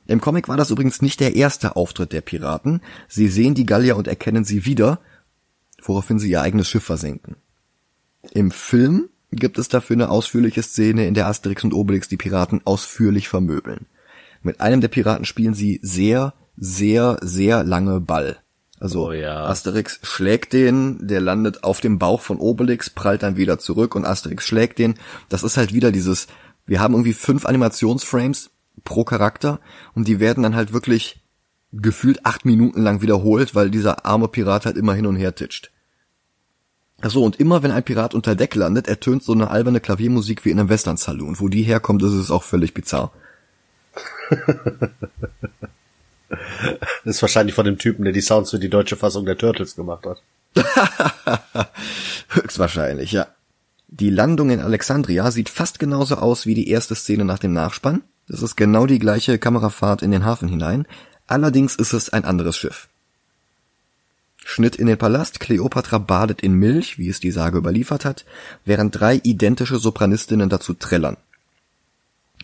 Im 0.06 0.20
Comic 0.20 0.48
war 0.48 0.56
das 0.56 0.70
übrigens 0.70 1.02
nicht 1.02 1.18
der 1.18 1.34
erste 1.34 1.74
Auftritt 1.74 2.12
der 2.12 2.20
Piraten. 2.20 2.80
Sie 3.08 3.26
sehen 3.26 3.54
die 3.54 3.66
Gallier 3.66 3.96
und 3.96 4.06
erkennen 4.06 4.44
sie 4.44 4.64
wieder, 4.64 5.00
woraufhin 5.82 6.20
sie 6.20 6.30
ihr 6.30 6.40
eigenes 6.40 6.68
Schiff 6.68 6.84
versenken. 6.84 7.36
Im 8.30 8.52
Film 8.52 9.08
gibt 9.32 9.58
es 9.58 9.68
dafür 9.68 9.96
eine 9.96 10.10
ausführliche 10.10 10.62
Szene, 10.62 11.06
in 11.06 11.14
der 11.14 11.26
Asterix 11.26 11.64
und 11.64 11.74
Obelix 11.74 12.06
die 12.06 12.16
Piraten 12.16 12.60
ausführlich 12.64 13.28
vermöbeln. 13.28 13.86
Mit 14.42 14.60
einem 14.60 14.80
der 14.80 14.88
Piraten 14.88 15.24
spielen 15.24 15.54
sie 15.54 15.80
sehr, 15.82 16.34
sehr, 16.56 17.18
sehr 17.22 17.64
lange 17.64 18.00
Ball. 18.00 18.41
Also 18.82 19.10
Oh 19.10 19.12
ja. 19.12 19.44
Asterix 19.44 20.00
schlägt 20.02 20.52
den, 20.52 21.06
der 21.06 21.20
landet 21.20 21.62
auf 21.62 21.80
dem 21.80 22.00
Bauch 22.00 22.20
von 22.20 22.38
Obelix, 22.38 22.90
prallt 22.90 23.22
dann 23.22 23.36
wieder 23.36 23.60
zurück 23.60 23.94
und 23.94 24.04
Asterix 24.04 24.44
schlägt 24.44 24.80
den. 24.80 24.96
Das 25.28 25.44
ist 25.44 25.56
halt 25.56 25.72
wieder 25.72 25.92
dieses, 25.92 26.26
wir 26.66 26.80
haben 26.80 26.94
irgendwie 26.94 27.12
fünf 27.12 27.46
Animationsframes 27.46 28.50
pro 28.82 29.04
Charakter 29.04 29.60
und 29.94 30.08
die 30.08 30.18
werden 30.18 30.42
dann 30.42 30.56
halt 30.56 30.72
wirklich 30.72 31.20
gefühlt 31.70 32.26
acht 32.26 32.44
Minuten 32.44 32.82
lang 32.82 33.02
wiederholt, 33.02 33.54
weil 33.54 33.70
dieser 33.70 34.04
arme 34.04 34.26
Pirat 34.26 34.66
halt 34.66 34.76
immer 34.76 34.94
hin 34.94 35.06
und 35.06 35.14
her 35.14 35.36
titscht. 35.36 35.70
Ach 37.02 37.10
so, 37.10 37.22
und 37.22 37.38
immer 37.38 37.62
wenn 37.62 37.70
ein 37.70 37.84
Pirat 37.84 38.14
unter 38.14 38.34
Deck 38.34 38.56
landet, 38.56 38.88
ertönt 38.88 39.22
so 39.22 39.32
eine 39.32 39.48
alberne 39.48 39.78
Klaviermusik 39.78 40.44
wie 40.44 40.50
in 40.50 40.58
einem 40.58 40.68
Western-Saloon. 40.68 41.38
Wo 41.38 41.46
die 41.46 41.62
herkommt, 41.62 42.02
ist 42.02 42.14
es 42.14 42.32
auch 42.32 42.42
völlig 42.42 42.74
bizarr. 42.74 43.12
Das 47.04 47.16
ist 47.16 47.22
wahrscheinlich 47.22 47.54
von 47.54 47.64
dem 47.64 47.78
Typen, 47.78 48.04
der 48.04 48.12
die 48.12 48.20
Sounds 48.20 48.50
für 48.50 48.58
die 48.58 48.70
deutsche 48.70 48.96
Fassung 48.96 49.26
der 49.26 49.36
Turtles 49.36 49.76
gemacht 49.76 50.06
hat. 50.06 50.22
Höchstwahrscheinlich, 52.28 53.12
ja. 53.12 53.26
Die 53.88 54.10
Landung 54.10 54.50
in 54.50 54.60
Alexandria 54.60 55.30
sieht 55.30 55.50
fast 55.50 55.78
genauso 55.78 56.16
aus 56.16 56.46
wie 56.46 56.54
die 56.54 56.68
erste 56.70 56.94
Szene 56.94 57.24
nach 57.24 57.38
dem 57.38 57.52
Nachspann. 57.52 58.02
Das 58.28 58.40
ist 58.40 58.56
genau 58.56 58.86
die 58.86 58.98
gleiche 58.98 59.38
Kamerafahrt 59.38 60.02
in 60.02 60.10
den 60.10 60.24
Hafen 60.24 60.48
hinein. 60.48 60.86
Allerdings 61.26 61.76
ist 61.76 61.92
es 61.92 62.10
ein 62.10 62.24
anderes 62.24 62.56
Schiff. 62.56 62.88
Schnitt 64.44 64.76
in 64.76 64.86
den 64.86 64.98
Palast. 64.98 65.40
Kleopatra 65.40 65.98
badet 65.98 66.40
in 66.40 66.54
Milch, 66.54 66.98
wie 66.98 67.08
es 67.08 67.20
die 67.20 67.30
Sage 67.30 67.58
überliefert 67.58 68.04
hat, 68.04 68.24
während 68.64 68.98
drei 68.98 69.20
identische 69.22 69.76
Sopranistinnen 69.76 70.48
dazu 70.48 70.74
trällern. 70.74 71.16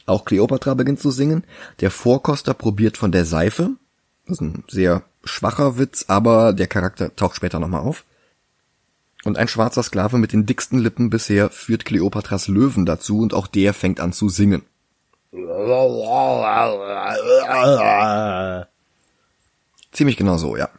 Auch 0.09 0.25
Kleopatra 0.25 0.75
beginnt 0.75 1.01
zu 1.01 1.11
singen. 1.11 1.45
Der 1.81 1.91
Vorkoster 1.91 2.55
probiert 2.55 2.97
von 2.97 3.13
der 3.13 3.25
Seife. 3.25 3.71
Das 4.27 4.37
ist 4.37 4.41
ein 4.41 4.65
sehr 4.69 5.03
schwacher 5.25 5.79
Witz, 5.79 6.07
aber 6.09 6.53
der 6.53 6.67
Charakter 6.67 7.15
taucht 7.15 7.37
später 7.37 7.59
nochmal 7.59 7.83
auf. 7.83 8.05
Und 9.25 9.37
ein 9.37 9.49
schwarzer 9.49 9.83
Sklave 9.83 10.19
mit 10.19 10.33
den 10.33 10.47
dicksten 10.47 10.79
Lippen 10.79 11.11
bisher 11.11 11.51
führt 11.51 11.85
Kleopatras 11.85 12.49
Löwen 12.49 12.87
dazu 12.87 13.21
und 13.21 13.35
auch 13.35 13.47
der 13.47 13.75
fängt 13.75 14.01
an 14.01 14.13
zu 14.13 14.29
singen. 14.29 14.63
Ziemlich 19.93 20.17
genau 20.17 20.39
so. 20.39 20.57
Ja. 20.57 20.71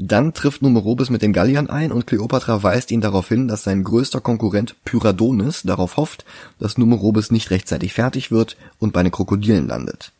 Dann 0.00 0.32
trifft 0.32 0.62
Numerobis 0.62 1.10
mit 1.10 1.22
den 1.22 1.32
Galliern 1.32 1.68
ein 1.68 1.90
und 1.90 2.06
Kleopatra 2.06 2.62
weist 2.62 2.92
ihn 2.92 3.00
darauf 3.00 3.26
hin, 3.26 3.48
dass 3.48 3.64
sein 3.64 3.82
größter 3.82 4.20
Konkurrent 4.20 4.76
Pyradonis 4.84 5.62
darauf 5.62 5.96
hofft, 5.96 6.24
dass 6.60 6.78
Numerobis 6.78 7.32
nicht 7.32 7.50
rechtzeitig 7.50 7.94
fertig 7.94 8.30
wird 8.30 8.56
und 8.78 8.92
bei 8.92 9.02
den 9.02 9.10
Krokodilen 9.10 9.66
landet. 9.66 10.12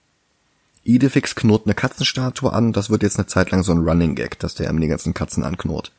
Idefix 0.82 1.36
knurrt 1.36 1.66
eine 1.66 1.74
Katzenstatue 1.74 2.52
an, 2.52 2.72
das 2.72 2.90
wird 2.90 3.04
jetzt 3.04 3.18
eine 3.18 3.28
Zeit 3.28 3.52
lang 3.52 3.62
so 3.62 3.70
ein 3.70 3.78
Running 3.78 4.16
Gag, 4.16 4.40
dass 4.40 4.56
der 4.56 4.68
ihm 4.68 4.80
die 4.80 4.88
ganzen 4.88 5.14
Katzen 5.14 5.44
anknurrt. 5.44 5.92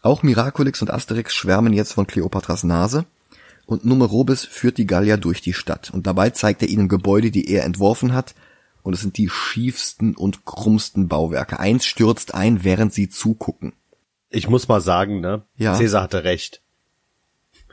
Auch 0.00 0.22
Miraculix 0.22 0.80
und 0.80 0.90
Asterix 0.90 1.34
schwärmen 1.34 1.74
jetzt 1.74 1.92
von 1.92 2.06
Kleopatras 2.06 2.64
Nase 2.64 3.04
und 3.66 3.84
Numerobis 3.84 4.46
führt 4.46 4.78
die 4.78 4.86
Gallier 4.86 5.18
durch 5.18 5.42
die 5.42 5.52
Stadt 5.52 5.90
und 5.90 6.06
dabei 6.06 6.30
zeigt 6.30 6.62
er 6.62 6.68
ihnen 6.68 6.88
Gebäude, 6.88 7.30
die 7.30 7.50
er 7.50 7.64
entworfen 7.64 8.14
hat 8.14 8.34
und 8.86 8.92
es 8.92 9.00
sind 9.00 9.18
die 9.18 9.28
schiefsten 9.28 10.14
und 10.14 10.44
krummsten 10.44 11.08
Bauwerke. 11.08 11.58
Eins 11.58 11.84
stürzt 11.86 12.34
ein, 12.34 12.62
während 12.62 12.94
sie 12.94 13.08
zugucken. 13.08 13.72
Ich 14.30 14.48
muss 14.48 14.68
mal 14.68 14.80
sagen, 14.80 15.20
ne? 15.20 15.42
Ja. 15.56 15.76
Caesar 15.76 16.04
hatte 16.04 16.22
recht. 16.22 16.62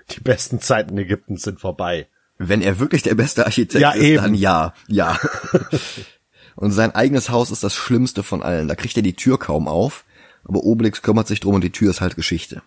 Die 0.09 0.21
besten 0.21 0.59
Zeiten 0.59 0.97
Ägyptens 0.97 1.43
sind 1.43 1.59
vorbei. 1.59 2.07
Wenn 2.39 2.63
er 2.63 2.79
wirklich 2.79 3.03
der 3.03 3.13
beste 3.13 3.45
Architekt 3.45 3.79
Ja, 3.79 3.91
ist, 3.91 4.01
eben. 4.01 4.23
dann 4.23 4.33
ja, 4.33 4.73
ja. 4.87 5.19
und 6.55 6.71
sein 6.71 6.95
eigenes 6.95 7.29
Haus 7.29 7.51
ist 7.51 7.63
das 7.63 7.75
schlimmste 7.75 8.23
von 8.23 8.41
allen. 8.41 8.67
Da 8.67 8.73
kriegt 8.73 8.97
er 8.97 9.03
die 9.03 9.15
Tür 9.15 9.37
kaum 9.37 9.67
auf, 9.67 10.05
aber 10.45 10.63
Obelix 10.63 11.03
kümmert 11.03 11.27
sich 11.27 11.41
drum 11.41 11.53
und 11.53 11.63
die 11.63 11.71
Tür 11.71 11.91
ist 11.91 12.01
halt 12.01 12.15
Geschichte. 12.15 12.63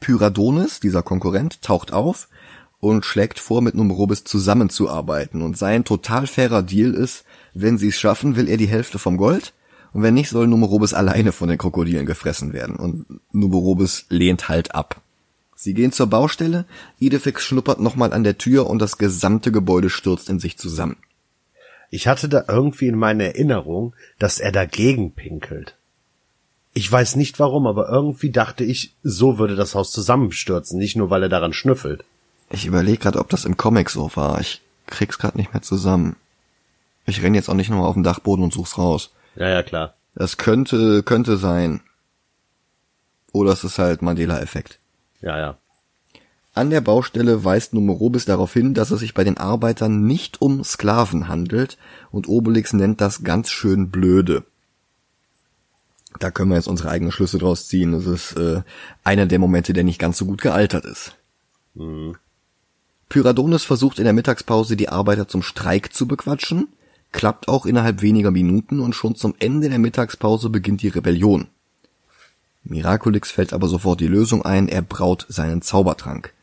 Pyradonis, 0.00 0.80
dieser 0.80 1.04
Konkurrent, 1.04 1.62
taucht 1.62 1.92
auf 1.92 2.28
und 2.80 3.04
schlägt 3.04 3.38
vor, 3.38 3.62
mit 3.62 3.74
Numerobis 3.74 4.24
zusammenzuarbeiten. 4.24 5.42
Und 5.42 5.58
sein 5.58 5.84
total 5.84 6.26
fairer 6.26 6.62
Deal 6.62 6.94
ist, 6.94 7.24
wenn 7.54 7.78
sie 7.78 7.88
es 7.88 7.98
schaffen, 7.98 8.36
will 8.36 8.48
er 8.48 8.56
die 8.56 8.68
Hälfte 8.68 8.98
vom 8.98 9.16
Gold 9.16 9.52
und 9.92 10.02
wenn 10.02 10.14
nicht, 10.14 10.28
soll 10.28 10.46
Numerobis 10.46 10.94
alleine 10.94 11.32
von 11.32 11.48
den 11.48 11.58
Krokodilen 11.58 12.06
gefressen 12.06 12.52
werden. 12.52 12.76
Und 12.76 13.06
Numerobis 13.32 14.06
lehnt 14.08 14.48
halt 14.48 14.74
ab. 14.74 15.00
Sie 15.54 15.74
gehen 15.74 15.92
zur 15.92 16.06
Baustelle, 16.06 16.66
Idefix 16.98 17.42
schnuppert 17.42 17.80
nochmal 17.80 18.12
an 18.12 18.22
der 18.22 18.38
Tür 18.38 18.68
und 18.68 18.80
das 18.80 18.98
gesamte 18.98 19.50
Gebäude 19.50 19.90
stürzt 19.90 20.28
in 20.28 20.38
sich 20.38 20.56
zusammen. 20.56 20.96
Ich 21.90 22.06
hatte 22.06 22.28
da 22.28 22.44
irgendwie 22.46 22.86
in 22.86 22.98
meiner 22.98 23.24
Erinnerung, 23.24 23.94
dass 24.18 24.38
er 24.38 24.52
dagegen 24.52 25.12
pinkelt. 25.12 25.74
Ich 26.74 26.92
weiß 26.92 27.16
nicht 27.16 27.40
warum, 27.40 27.66
aber 27.66 27.88
irgendwie 27.88 28.30
dachte 28.30 28.62
ich, 28.62 28.94
so 29.02 29.38
würde 29.38 29.56
das 29.56 29.74
Haus 29.74 29.90
zusammenstürzen, 29.90 30.78
nicht 30.78 30.96
nur 30.96 31.10
weil 31.10 31.24
er 31.24 31.28
daran 31.28 31.54
schnüffelt. 31.54 32.04
Ich 32.50 32.66
überlege 32.66 32.98
gerade, 32.98 33.18
ob 33.18 33.28
das 33.28 33.44
im 33.44 33.56
Comic 33.56 33.90
so 33.90 34.10
war. 34.14 34.40
Ich 34.40 34.62
krieg's 34.86 35.18
gerade 35.18 35.36
nicht 35.36 35.52
mehr 35.52 35.62
zusammen. 35.62 36.16
Ich 37.06 37.22
renn 37.22 37.34
jetzt 37.34 37.48
auch 37.48 37.54
nicht 37.54 37.70
nochmal 37.70 37.86
auf 37.86 37.94
den 37.94 38.02
Dachboden 38.02 38.44
und 38.44 38.52
such's 38.52 38.78
raus. 38.78 39.12
Ja, 39.36 39.48
ja, 39.48 39.62
klar. 39.62 39.94
Das 40.14 40.36
könnte, 40.36 41.02
könnte 41.02 41.36
sein. 41.36 41.80
Oder 43.32 43.52
es 43.52 43.64
ist 43.64 43.78
halt 43.78 44.02
Mandela-Effekt. 44.02 44.78
Ja, 45.20 45.38
ja. 45.38 45.58
An 46.54 46.70
der 46.70 46.80
Baustelle 46.80 47.44
weist 47.44 47.72
Numerobis 47.72 48.24
darauf 48.24 48.52
hin, 48.52 48.74
dass 48.74 48.90
es 48.90 49.00
sich 49.00 49.14
bei 49.14 49.22
den 49.22 49.36
Arbeitern 49.36 50.06
nicht 50.06 50.42
um 50.42 50.64
Sklaven 50.64 51.28
handelt 51.28 51.78
und 52.10 52.28
Obelix 52.28 52.72
nennt 52.72 53.00
das 53.00 53.22
ganz 53.22 53.50
schön 53.50 53.90
blöde. 53.90 54.44
Da 56.18 56.30
können 56.30 56.50
wir 56.50 56.56
jetzt 56.56 56.66
unsere 56.66 56.88
eigenen 56.88 57.12
Schlüsse 57.12 57.38
draus 57.38 57.68
ziehen. 57.68 57.92
Das 57.92 58.06
ist 58.06 58.32
äh, 58.32 58.62
einer 59.04 59.26
der 59.26 59.38
Momente, 59.38 59.72
der 59.72 59.84
nicht 59.84 60.00
ganz 60.00 60.18
so 60.18 60.24
gut 60.24 60.40
gealtert 60.40 60.84
ist. 60.84 61.16
Pyradonis 63.08 63.64
versucht 63.64 63.98
in 63.98 64.04
der 64.04 64.12
Mittagspause 64.12 64.76
die 64.76 64.88
Arbeiter 64.88 65.28
zum 65.28 65.42
Streik 65.42 65.94
zu 65.94 66.06
bequatschen, 66.06 66.68
klappt 67.12 67.48
auch 67.48 67.64
innerhalb 67.64 68.02
weniger 68.02 68.30
Minuten 68.30 68.80
und 68.80 68.94
schon 68.94 69.14
zum 69.14 69.34
Ende 69.38 69.68
der 69.68 69.78
Mittagspause 69.78 70.50
beginnt 70.50 70.82
die 70.82 70.88
Rebellion. 70.88 71.48
Miraculix 72.64 73.30
fällt 73.30 73.52
aber 73.52 73.68
sofort 73.68 74.00
die 74.00 74.08
Lösung 74.08 74.42
ein, 74.42 74.68
er 74.68 74.82
braut 74.82 75.24
seinen 75.28 75.62
Zaubertrank. 75.62 76.34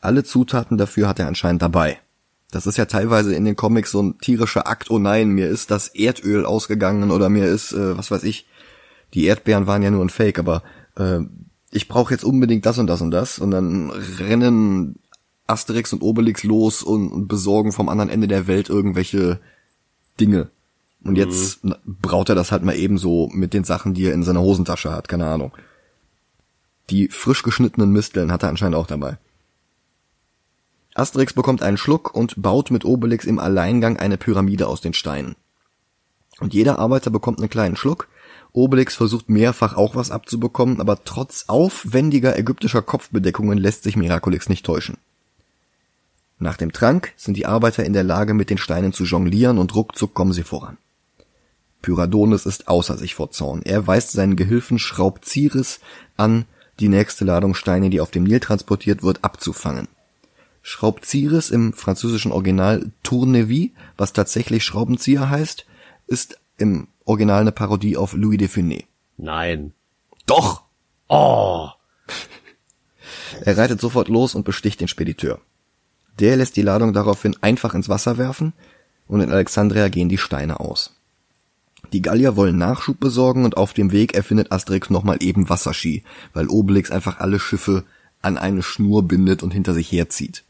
Alle 0.00 0.24
Zutaten 0.24 0.76
dafür 0.76 1.08
hat 1.08 1.20
er 1.20 1.28
anscheinend 1.28 1.62
dabei. 1.62 1.98
Das 2.50 2.66
ist 2.66 2.78
ja 2.78 2.86
teilweise 2.86 3.34
in 3.34 3.44
den 3.44 3.56
Comics 3.56 3.90
so 3.90 4.02
ein 4.02 4.18
tierischer 4.18 4.66
Akt, 4.66 4.90
oh 4.90 4.98
nein, 4.98 5.28
mir 5.28 5.48
ist 5.48 5.70
das 5.70 5.88
Erdöl 5.88 6.46
ausgegangen 6.46 7.10
oder 7.10 7.28
mir 7.28 7.46
ist, 7.46 7.72
äh, 7.72 7.96
was 7.96 8.10
weiß 8.10 8.24
ich, 8.24 8.46
die 9.14 9.24
Erdbeeren 9.24 9.66
waren 9.66 9.82
ja 9.82 9.90
nur 9.90 10.04
ein 10.04 10.10
Fake, 10.10 10.38
aber 10.38 10.62
äh, 10.96 11.20
ich 11.70 11.88
brauche 11.88 12.12
jetzt 12.12 12.24
unbedingt 12.24 12.64
das 12.64 12.78
und 12.78 12.86
das 12.86 13.02
und 13.02 13.10
das 13.10 13.38
und 13.38 13.50
dann 13.50 13.90
rennen 13.90 14.98
Asterix 15.48 15.92
und 15.92 16.02
Obelix 16.02 16.44
los 16.44 16.82
und, 16.82 17.08
und 17.10 17.26
besorgen 17.26 17.72
vom 17.72 17.88
anderen 17.88 18.10
Ende 18.10 18.28
der 18.28 18.46
Welt 18.46 18.68
irgendwelche 18.68 19.40
Dinge. 20.20 20.50
Und 21.02 21.16
jetzt 21.16 21.60
na, 21.62 21.78
braut 21.84 22.28
er 22.28 22.34
das 22.34 22.52
halt 22.52 22.62
mal 22.62 22.76
eben 22.76 22.98
so 22.98 23.28
mit 23.32 23.54
den 23.54 23.64
Sachen, 23.64 23.94
die 23.94 24.04
er 24.04 24.14
in 24.14 24.22
seiner 24.22 24.42
Hosentasche 24.42 24.92
hat, 24.92 25.08
keine 25.08 25.26
Ahnung. 25.26 25.52
Die 26.90 27.08
frisch 27.08 27.42
geschnittenen 27.42 27.90
Misteln 27.92 28.30
hat 28.30 28.42
er 28.42 28.48
anscheinend 28.50 28.76
auch 28.76 28.86
dabei. 28.86 29.18
Asterix 30.94 31.32
bekommt 31.32 31.62
einen 31.62 31.76
Schluck 31.76 32.14
und 32.14 32.42
baut 32.42 32.70
mit 32.70 32.84
Obelix 32.84 33.24
im 33.24 33.38
Alleingang 33.38 33.96
eine 33.96 34.18
Pyramide 34.18 34.66
aus 34.66 34.80
den 34.80 34.94
Steinen. 34.94 35.36
Und 36.40 36.54
jeder 36.54 36.78
Arbeiter 36.78 37.10
bekommt 37.10 37.38
einen 37.38 37.50
kleinen 37.50 37.76
Schluck. 37.76 38.08
Obelix 38.52 38.96
versucht 38.96 39.28
mehrfach 39.28 39.76
auch 39.76 39.94
was 39.94 40.10
abzubekommen, 40.10 40.80
aber 40.80 41.04
trotz 41.04 41.44
aufwendiger 41.46 42.38
ägyptischer 42.38 42.82
Kopfbedeckungen 42.82 43.58
lässt 43.58 43.84
sich 43.84 43.96
Miraculix 43.96 44.48
nicht 44.48 44.66
täuschen. 44.66 44.96
Nach 46.38 46.56
dem 46.56 46.72
Trank 46.72 47.12
sind 47.16 47.36
die 47.36 47.46
Arbeiter 47.46 47.84
in 47.84 47.92
der 47.92 48.04
Lage, 48.04 48.32
mit 48.32 48.50
den 48.50 48.58
Steinen 48.58 48.92
zu 48.92 49.04
jonglieren 49.04 49.58
und 49.58 49.74
ruckzuck 49.74 50.14
kommen 50.14 50.32
sie 50.32 50.44
voran. 50.44 50.78
Pyradonis 51.82 52.46
ist 52.46 52.68
außer 52.68 52.96
sich 52.96 53.14
vor 53.14 53.30
Zorn. 53.30 53.62
Er 53.64 53.86
weist 53.86 54.12
seinen 54.12 54.36
Gehilfen 54.36 54.78
Schraubziris 54.78 55.80
an, 56.16 56.44
die 56.80 56.88
nächste 56.88 57.24
Ladung 57.24 57.54
Steine, 57.54 57.90
die 57.90 58.00
auf 58.00 58.10
dem 58.10 58.24
Nil 58.24 58.40
transportiert 58.40 59.02
wird, 59.02 59.24
abzufangen. 59.24 59.88
Schraubziris 60.62 61.50
im 61.50 61.72
französischen 61.72 62.32
Original 62.32 62.90
Tournevis, 63.02 63.70
was 63.96 64.12
tatsächlich 64.12 64.64
Schraubenzieher 64.64 65.30
heißt, 65.30 65.66
ist 66.06 66.38
im 66.56 66.88
Original 67.04 67.40
eine 67.40 67.52
Parodie 67.52 67.96
auf 67.96 68.12
Louis 68.12 68.38
de 68.38 68.48
Funès. 68.48 68.84
Nein. 69.16 69.72
Doch! 70.26 70.62
Oh. 71.08 71.68
Er 73.40 73.56
reitet 73.56 73.80
sofort 73.80 74.08
los 74.08 74.34
und 74.34 74.44
besticht 74.44 74.80
den 74.80 74.88
Spediteur. 74.88 75.40
Der 76.18 76.36
lässt 76.36 76.56
die 76.56 76.62
Ladung 76.62 76.92
daraufhin 76.92 77.36
einfach 77.40 77.74
ins 77.74 77.88
Wasser 77.88 78.18
werfen 78.18 78.52
und 79.06 79.20
in 79.20 79.30
Alexandria 79.30 79.88
gehen 79.88 80.08
die 80.08 80.18
Steine 80.18 80.60
aus. 80.60 80.94
Die 81.92 82.02
Gallier 82.02 82.36
wollen 82.36 82.58
Nachschub 82.58 83.00
besorgen 83.00 83.44
und 83.44 83.56
auf 83.56 83.72
dem 83.72 83.92
Weg 83.92 84.14
erfindet 84.14 84.52
Asterix 84.52 84.90
nochmal 84.90 85.18
eben 85.20 85.48
Wasserski, 85.48 86.02
weil 86.34 86.48
Obelix 86.48 86.90
einfach 86.90 87.20
alle 87.20 87.38
Schiffe 87.38 87.84
an 88.20 88.36
eine 88.36 88.62
Schnur 88.62 89.04
bindet 89.04 89.42
und 89.42 89.52
hinter 89.52 89.74
sich 89.74 89.90
herzieht. 89.90 90.44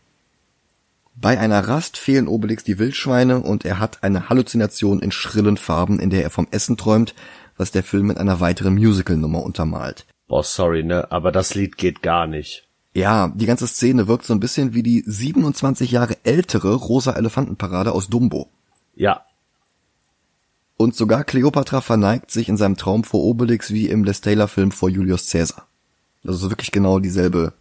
Bei 1.21 1.39
einer 1.39 1.67
Rast 1.67 1.97
fehlen 1.97 2.29
Obelix 2.29 2.65
die 2.65 2.79
Wildschweine 2.79 3.41
und 3.41 3.65
er 3.65 3.79
hat 3.79 4.03
eine 4.03 4.29
Halluzination 4.29 5.01
in 5.01 5.11
schrillen 5.11 5.57
Farben, 5.57 5.99
in 5.99 6.11
der 6.11 6.23
er 6.23 6.31
vom 6.31 6.47
Essen 6.51 6.77
träumt, 6.77 7.15
was 7.57 7.73
der 7.73 7.83
Film 7.83 8.07
mit 8.07 8.19
einer 8.19 8.41
weiteren 8.41 8.75
Musical-Nummer 8.75 9.43
untermalt. 9.43 10.07
Boah, 10.29 10.45
sorry, 10.45 10.85
ne, 10.85 11.11
aber 11.11 11.33
das 11.33 11.55
Lied 11.55 11.77
geht 11.77 12.03
gar 12.03 12.27
nicht. 12.27 12.68
Ja, 12.95 13.29
die 13.35 13.47
ganze 13.47 13.67
Szene 13.67 14.09
wirkt 14.09 14.25
so 14.25 14.33
ein 14.33 14.41
bisschen 14.41 14.75
wie 14.75 14.83
die 14.83 15.05
27 15.07 15.91
Jahre 15.91 16.17
ältere 16.25 16.75
Rosa 16.75 17.13
Elefantenparade 17.13 17.93
aus 17.93 18.09
Dumbo. 18.09 18.49
Ja. 18.97 19.23
Und 20.77 20.95
sogar 20.95 21.25
Cleopatra 21.25 21.81
verneigt 21.81 22.31
sich 22.31 22.49
in 22.49 22.57
seinem 22.57 22.77
Traum 22.77 23.05
vor 23.05 23.23
Obelix 23.23 23.73
wie 23.73 23.89
im 23.89 24.05
Les 24.05 24.21
Taylor 24.21 24.49
Film 24.49 24.73
vor 24.73 24.89
Julius 24.89 25.31
Caesar. 25.31 25.67
Also 26.25 26.51
wirklich 26.51 26.73
genau 26.73 26.99
dieselbe 26.99 27.53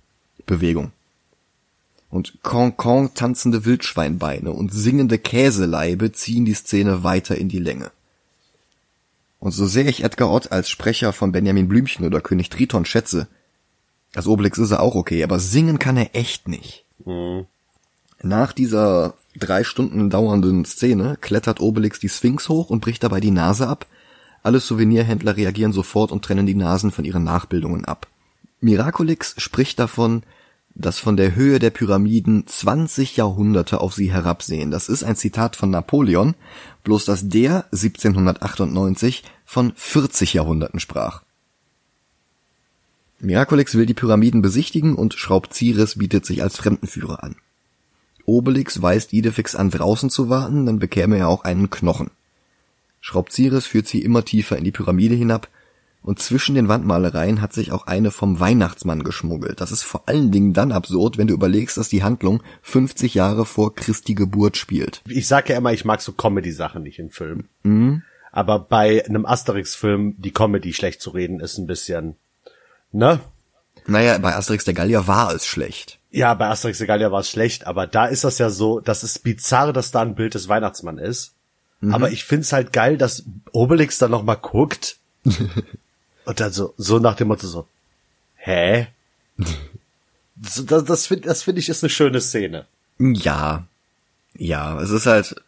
Bewegung 0.45 0.91
und 2.09 2.41
Con-Con 2.41 3.13
tanzende 3.13 3.65
Wildschweinbeine 3.65 4.51
und 4.51 4.73
singende 4.73 5.17
Käseleibe 5.17 6.11
ziehen 6.11 6.45
die 6.45 6.53
Szene 6.53 7.03
weiter 7.03 7.37
in 7.37 7.49
die 7.49 7.59
Länge. 7.59 7.91
Und 9.39 9.51
so 9.51 9.65
sehr 9.65 9.87
ich 9.87 10.03
Edgar 10.03 10.31
Ott 10.31 10.51
als 10.51 10.69
Sprecher 10.69 11.13
von 11.13 11.31
Benjamin 11.31 11.67
Blümchen 11.67 12.05
oder 12.05 12.21
König 12.21 12.49
Triton 12.49 12.85
schätze, 12.85 13.27
als 14.15 14.27
Obelix 14.27 14.57
ist 14.57 14.71
er 14.71 14.81
auch 14.81 14.95
okay, 14.95 15.23
aber 15.23 15.39
singen 15.39 15.79
kann 15.79 15.97
er 15.97 16.15
echt 16.15 16.47
nicht. 16.47 16.85
Mhm. 17.05 17.45
Nach 18.21 18.51
dieser 18.51 19.13
drei 19.35 19.63
Stunden 19.63 20.09
dauernden 20.09 20.65
Szene 20.65 21.17
klettert 21.19 21.59
Obelix 21.59 21.99
die 21.99 22.09
Sphinx 22.09 22.49
hoch 22.49 22.69
und 22.69 22.81
bricht 22.81 23.03
dabei 23.03 23.19
die 23.19 23.31
Nase 23.31 23.67
ab. 23.67 23.85
Alle 24.43 24.59
Souvenirhändler 24.59 25.37
reagieren 25.37 25.73
sofort 25.73 26.11
und 26.11 26.23
trennen 26.23 26.45
die 26.45 26.55
Nasen 26.55 26.91
von 26.91 27.05
ihren 27.05 27.23
Nachbildungen 27.23 27.85
ab. 27.85 28.07
Miraculix 28.59 29.35
spricht 29.37 29.77
davon, 29.77 30.23
dass 30.73 30.99
von 30.99 31.17
der 31.17 31.35
Höhe 31.35 31.59
der 31.59 31.71
Pyramiden 31.71 32.45
20 32.45 33.17
Jahrhunderte 33.17 33.81
auf 33.81 33.93
sie 33.93 34.11
herabsehen. 34.11 34.71
Das 34.71 34.89
ist 34.89 35.03
ein 35.03 35.15
Zitat 35.15 35.55
von 35.55 35.71
Napoleon, 35.71 36.35
bloß 36.83 37.05
dass 37.05 37.27
der 37.29 37.65
1798 37.71 39.23
von 39.45 39.73
40 39.75 40.33
Jahrhunderten 40.33 40.79
sprach. 40.79 41.21
Miraculix 43.19 43.75
will 43.75 43.85
die 43.85 43.93
Pyramiden 43.93 44.41
besichtigen 44.41 44.95
und 44.95 45.13
Schraubziris 45.13 45.97
bietet 45.97 46.25
sich 46.25 46.43
als 46.43 46.57
Fremdenführer 46.57 47.23
an. 47.23 47.35
Obelix 48.25 48.81
weist 48.81 49.13
Idefix 49.13 49.55
an, 49.55 49.69
draußen 49.69 50.09
zu 50.09 50.29
warten, 50.29 50.65
dann 50.65 50.79
bekäme 50.79 51.17
er 51.17 51.29
auch 51.29 51.43
einen 51.43 51.69
Knochen. 51.69 52.11
Schraubziris 52.99 53.65
führt 53.65 53.87
sie 53.87 54.01
immer 54.01 54.25
tiefer 54.25 54.57
in 54.57 54.63
die 54.63 54.71
Pyramide 54.71 55.15
hinab, 55.15 55.47
und 56.07 56.19
zwischen 56.19 56.55
den 56.55 56.69
Wandmalereien 56.69 57.41
hat 57.41 57.51
sich 57.51 57.73
auch 57.73 57.85
eine 57.85 58.11
vom 58.11 58.39
Weihnachtsmann 58.39 59.03
geschmuggelt. 59.03 59.59
Das 59.59 59.73
ist 59.73 59.83
vor 59.83 60.03
allen 60.05 60.31
Dingen 60.31 60.53
dann 60.53 60.71
absurd, 60.71 61.17
wenn 61.17 61.27
du 61.27 61.33
überlegst, 61.33 61.75
dass 61.75 61.89
die 61.89 62.01
Handlung 62.01 62.41
50 62.61 63.13
Jahre 63.13 63.45
vor 63.45 63.75
Christi 63.75 64.13
Geburt 64.13 64.55
spielt. 64.55 65.01
Ich 65.09 65.27
sag 65.27 65.49
ja 65.49 65.57
immer, 65.57 65.73
ich 65.73 65.83
mag 65.83 66.01
so 66.01 66.13
Comedy-Sachen 66.13 66.81
nicht 66.81 66.99
in 66.99 67.09
Filmen. 67.09 67.49
Mhm. 67.63 68.03
Aber 68.31 68.59
bei 68.59 69.03
einem 69.05 69.25
Asterix-Film 69.25 70.15
die 70.17 70.31
Comedy 70.31 70.71
schlecht 70.71 71.01
zu 71.01 71.09
reden 71.09 71.41
ist 71.41 71.57
ein 71.57 71.67
bisschen, 71.67 72.15
ne? 72.91 73.19
Naja, 73.85 74.17
bei 74.17 74.35
Asterix 74.35 74.65
der 74.65 74.73
Gallier 74.73 75.07
war 75.07 75.33
es 75.33 75.45
schlecht. 75.45 75.99
Ja, 76.11 76.33
bei 76.33 76.47
Asterix 76.47 76.77
der 76.77 76.87
Gallier 76.87 77.11
war 77.11 77.21
es 77.21 77.29
schlecht, 77.29 77.67
aber 77.67 77.87
da 77.87 78.05
ist 78.05 78.23
das 78.23 78.37
ja 78.37 78.49
so, 78.49 78.79
das 78.79 79.03
ist 79.03 79.23
bizarr, 79.23 79.73
dass 79.73 79.91
da 79.91 80.01
ein 80.01 80.15
Bild 80.15 80.33
des 80.33 80.49
Weihnachtsmann 80.49 80.97
ist. 80.97 81.33
Mhm. 81.79 81.93
Aber 81.93 82.11
ich 82.11 82.25
find's 82.25 82.53
halt 82.53 82.73
geil, 82.73 82.97
dass 82.97 83.23
Obelix 83.51 83.97
dann 83.97 84.11
noch 84.11 84.23
mal 84.23 84.35
guckt 84.35 84.97
Und 86.25 86.39
dann 86.39 86.51
so, 86.51 86.73
so 86.77 86.99
nach 86.99 87.15
dem 87.15 87.29
Motto 87.29 87.47
so, 87.47 87.67
hä? 88.35 88.87
das 90.35 90.65
das 90.65 91.07
finde 91.07 91.27
das 91.27 91.43
find 91.43 91.57
ich 91.57 91.69
ist 91.69 91.83
eine 91.83 91.89
schöne 91.89 92.21
Szene. 92.21 92.65
Ja. 92.99 93.65
Ja, 94.35 94.79
es 94.81 94.89
ist 94.89 95.05
halt, 95.05 95.41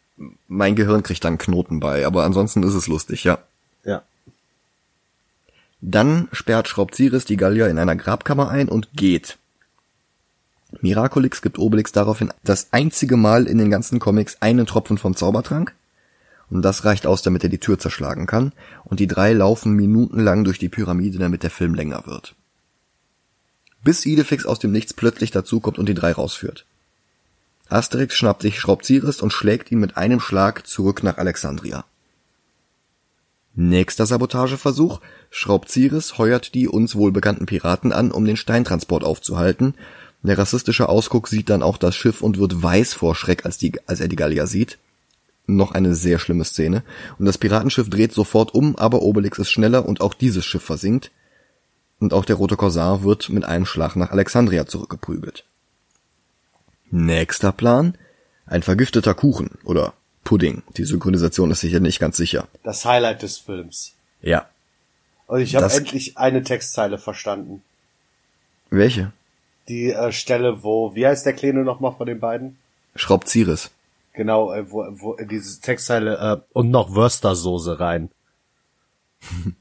mein 0.48 0.76
Gehirn 0.76 1.04
kriegt 1.04 1.24
dann 1.24 1.38
Knoten 1.38 1.80
bei, 1.80 2.06
aber 2.06 2.24
ansonsten 2.24 2.64
ist 2.64 2.74
es 2.74 2.88
lustig, 2.88 3.24
ja. 3.24 3.40
Ja. 3.84 4.04
Dann 5.82 6.28
sperrt 6.32 6.68
Schraubziris 6.68 7.26
die 7.26 7.38
Gallier 7.38 7.68
in 7.68 7.78
einer 7.78 7.96
Grabkammer 7.96 8.50
ein 8.50 8.70
und 8.70 8.90
geht. 8.94 9.38
Miraculix 10.82 11.42
gibt 11.42 11.58
Obelix 11.58 11.92
daraufhin 11.92 12.32
das 12.44 12.68
einzige 12.72 13.18
Mal 13.18 13.48
in 13.48 13.58
den 13.58 13.72
ganzen 13.72 14.00
Comics 14.00 14.38
einen 14.42 14.66
Tropfen 14.66 14.98
vom 14.98 15.16
Zaubertrank 15.16 15.74
und 16.50 16.62
das 16.64 16.86
reicht 16.86 17.06
aus, 17.06 17.22
damit 17.22 17.44
er 17.44 17.50
die 17.50 17.60
Tür 17.60 17.78
zerschlagen 17.78 18.26
kann, 18.26 18.54
und 18.84 19.00
die 19.00 19.08
drei 19.08 19.34
laufen 19.34 19.74
minutenlang 19.74 20.44
durch 20.44 20.58
die 20.58 20.70
Pyramide, 20.70 21.20
damit 21.20 21.44
der 21.44 21.52
Film 21.52 21.76
länger 21.76 22.06
wird. 22.06 22.36
Bis 23.84 24.06
Idefix 24.06 24.46
aus 24.46 24.60
dem 24.60 24.72
Nichts 24.72 24.94
plötzlich 24.94 25.32
dazukommt 25.32 25.78
und 25.78 25.88
die 25.88 25.94
drei 25.94 26.12
rausführt. 26.12 26.66
Asterix 27.70 28.16
schnappt 28.16 28.42
sich 28.42 28.60
Schraubziris 28.60 29.22
und 29.22 29.32
schlägt 29.32 29.72
ihn 29.72 29.80
mit 29.80 29.96
einem 29.96 30.20
Schlag 30.20 30.66
zurück 30.66 31.04
nach 31.04 31.18
Alexandria. 31.18 31.86
Nächster 33.62 34.06
Sabotageversuch. 34.06 35.02
Schraubziris 35.32 36.18
heuert 36.18 36.54
die 36.54 36.70
uns 36.70 36.96
wohlbekannten 36.96 37.46
Piraten 37.46 37.92
an, 37.92 38.10
um 38.10 38.24
den 38.24 38.38
Steintransport 38.38 39.04
aufzuhalten. 39.04 39.74
Der 40.24 40.38
rassistische 40.38 40.88
Ausguck 40.88 41.28
sieht 41.28 41.50
dann 41.50 41.62
auch 41.62 41.76
das 41.76 41.94
Schiff 41.94 42.22
und 42.22 42.38
wird 42.38 42.64
weiß 42.64 42.94
vor 42.94 43.16
Schreck, 43.16 43.46
als, 43.46 43.58
die, 43.58 43.74
als 43.86 44.00
er 44.00 44.08
die 44.08 44.16
Gallier 44.16 44.48
sieht 44.48 44.78
noch 45.46 45.72
eine 45.72 45.96
sehr 45.96 46.20
schlimme 46.20 46.46
Szene. 46.46 46.84
Und 47.18 47.26
das 47.26 47.38
Piratenschiff 47.40 47.90
dreht 47.90 48.14
sofort 48.14 48.54
um, 48.54 48.76
aber 48.78 49.02
Obelix 49.02 49.40
ist 49.40 49.50
schneller 49.50 49.86
und 49.86 50.00
auch 50.00 50.14
dieses 50.14 50.46
Schiff 50.46 50.64
versinkt. 50.64 51.12
Und 52.00 52.14
auch 52.14 52.24
der 52.24 52.36
Rote 52.36 52.56
Korsar 52.56 53.04
wird 53.04 53.30
mit 53.30 53.44
einem 53.44 53.66
Schlag 53.66 53.96
nach 53.96 54.12
Alexandria 54.12 54.68
zurückgeprügelt. 54.68 55.44
Nächster 56.92 57.52
Plan? 57.52 57.98
Ein 58.46 58.62
vergifteter 58.62 59.16
Kuchen 59.16 59.58
oder 59.64 59.94
Pudding. 60.24 60.64
Die 60.78 60.86
Synchronisation 60.86 61.52
ist 61.52 61.62
sicher 61.62 61.80
nicht 61.80 62.00
ganz 62.00 62.18
sicher. 62.18 62.48
Das 62.64 62.86
Highlight 62.86 63.22
des 63.22 63.38
Films. 63.38 63.96
Ja. 64.22 64.48
Und 65.28 65.42
ich 65.42 65.56
habe 65.56 65.72
endlich 65.72 66.18
eine 66.18 66.44
Textzeile 66.44 66.98
verstanden. 66.98 67.62
Welche? 68.70 69.12
Die 69.68 69.92
äh, 69.92 70.12
Stelle, 70.12 70.64
wo, 70.64 70.96
wie 70.96 71.06
heißt 71.06 71.26
der 71.26 71.34
Kleine 71.34 71.64
nochmal 71.64 71.94
von 71.96 72.08
den 72.08 72.20
beiden? 72.20 72.58
Schraubziris. 72.96 73.72
Genau, 74.14 74.52
äh, 74.52 74.70
wo, 74.72 74.86
wo 74.92 75.16
diese 75.16 75.62
Textzeile 75.62 76.18
äh, 76.18 76.42
und 76.54 76.72
noch 76.72 76.94
Würstersoße 76.94 77.80
rein. 77.80 78.10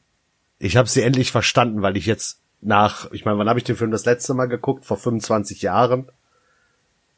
ich 0.58 0.76
habe 0.76 0.88
sie 0.88 1.02
endlich 1.02 1.30
verstanden, 1.30 1.82
weil 1.82 1.96
ich 1.96 2.06
jetzt 2.06 2.40
nach, 2.60 3.10
ich 3.12 3.24
meine, 3.24 3.38
wann 3.38 3.48
habe 3.48 3.58
ich 3.58 3.64
den 3.64 3.76
Film 3.76 3.90
das 3.90 4.04
letzte 4.04 4.34
Mal 4.34 4.46
geguckt? 4.46 4.84
Vor 4.84 4.96
25 4.96 5.62
Jahren. 5.62 6.10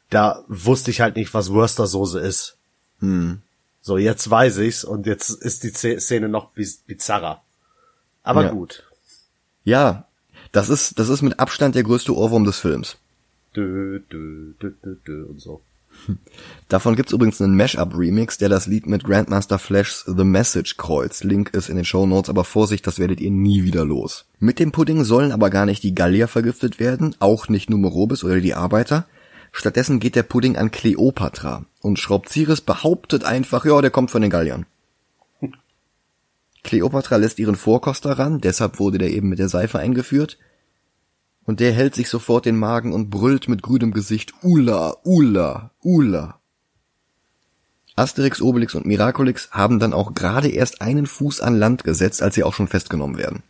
Da 0.09 0.43
wusste 0.47 0.91
ich 0.91 1.01
halt 1.01 1.15
nicht, 1.15 1.33
was 1.33 1.51
Würstersoße 1.51 2.19
ist. 2.19 2.57
Hm. 3.01 3.41
So, 3.81 3.97
jetzt 3.97 4.29
weiß 4.29 4.59
ich's 4.59 4.83
und 4.83 5.05
jetzt 5.07 5.29
ist 5.29 5.63
die 5.63 5.99
Szene 5.99 6.29
noch 6.29 6.51
bizarrer. 6.51 7.41
Aber 8.23 8.43
ja. 8.43 8.51
gut. 8.51 8.83
Ja, 9.63 10.05
das 10.51 10.69
ist, 10.69 10.99
das 10.99 11.09
ist 11.09 11.21
mit 11.21 11.39
Abstand 11.39 11.75
der 11.75 11.83
größte 11.83 12.15
Ohrwurm 12.15 12.45
des 12.45 12.59
Films. 12.59 12.97
Dö, 13.55 13.99
dö, 14.11 14.53
dö, 14.61 14.71
dö, 14.83 14.95
dö 15.05 15.25
und 15.25 15.41
so. 15.41 15.61
Davon 16.69 16.95
gibt's 16.95 17.11
übrigens 17.11 17.41
einen 17.41 17.57
Mashup-Remix, 17.57 18.37
der 18.37 18.49
das 18.49 18.65
Lied 18.65 18.87
mit 18.87 19.03
Grandmaster 19.03 19.59
Flash's 19.59 20.05
The 20.05 20.23
Message 20.23 20.77
kreuzt. 20.77 21.23
Link 21.23 21.49
ist 21.53 21.67
in 21.67 21.75
den 21.75 21.85
Show 21.85 22.05
Notes, 22.05 22.29
aber 22.29 22.43
Vorsicht, 22.43 22.87
das 22.87 22.97
werdet 22.97 23.19
ihr 23.19 23.31
nie 23.31 23.63
wieder 23.63 23.83
los. 23.83 24.25
Mit 24.39 24.59
dem 24.59 24.71
Pudding 24.71 25.03
sollen 25.03 25.31
aber 25.31 25.49
gar 25.49 25.65
nicht 25.65 25.83
die 25.83 25.95
Gallier 25.95 26.27
vergiftet 26.27 26.79
werden, 26.79 27.15
auch 27.19 27.49
nicht 27.49 27.69
Numerobis 27.69 28.23
oder 28.23 28.39
die 28.39 28.53
Arbeiter. 28.53 29.05
Stattdessen 29.51 29.99
geht 29.99 30.15
der 30.15 30.23
Pudding 30.23 30.55
an 30.55 30.71
Kleopatra 30.71 31.65
und 31.81 31.99
Schraubzieres 31.99 32.61
behauptet 32.61 33.23
einfach, 33.23 33.65
ja, 33.65 33.81
der 33.81 33.91
kommt 33.91 34.11
von 34.11 34.21
den 34.21 34.31
Galliern. 34.31 34.65
Kleopatra 36.63 37.17
lässt 37.17 37.39
ihren 37.39 37.55
Vorkoster 37.55 38.19
ran, 38.19 38.39
deshalb 38.39 38.79
wurde 38.79 38.99
der 38.99 39.11
eben 39.11 39.29
mit 39.29 39.39
der 39.39 39.49
Seife 39.49 39.79
eingeführt. 39.79 40.37
Und 41.43 41.59
der 41.59 41.71
hält 41.71 41.95
sich 41.95 42.07
sofort 42.07 42.45
den 42.45 42.57
Magen 42.57 42.93
und 42.93 43.09
brüllt 43.09 43.49
mit 43.49 43.63
grünem 43.63 43.91
Gesicht 43.91 44.33
Ula, 44.43 44.95
Ula, 45.03 45.71
Ula. 45.81 46.39
Asterix, 47.95 48.41
Obelix 48.41 48.75
und 48.75 48.85
Miraculix 48.85 49.49
haben 49.51 49.79
dann 49.79 49.91
auch 49.91 50.13
gerade 50.13 50.49
erst 50.49 50.81
einen 50.81 51.07
Fuß 51.07 51.41
an 51.41 51.57
Land 51.57 51.83
gesetzt, 51.83 52.21
als 52.21 52.35
sie 52.35 52.43
auch 52.43 52.53
schon 52.53 52.67
festgenommen 52.67 53.17
werden. 53.17 53.43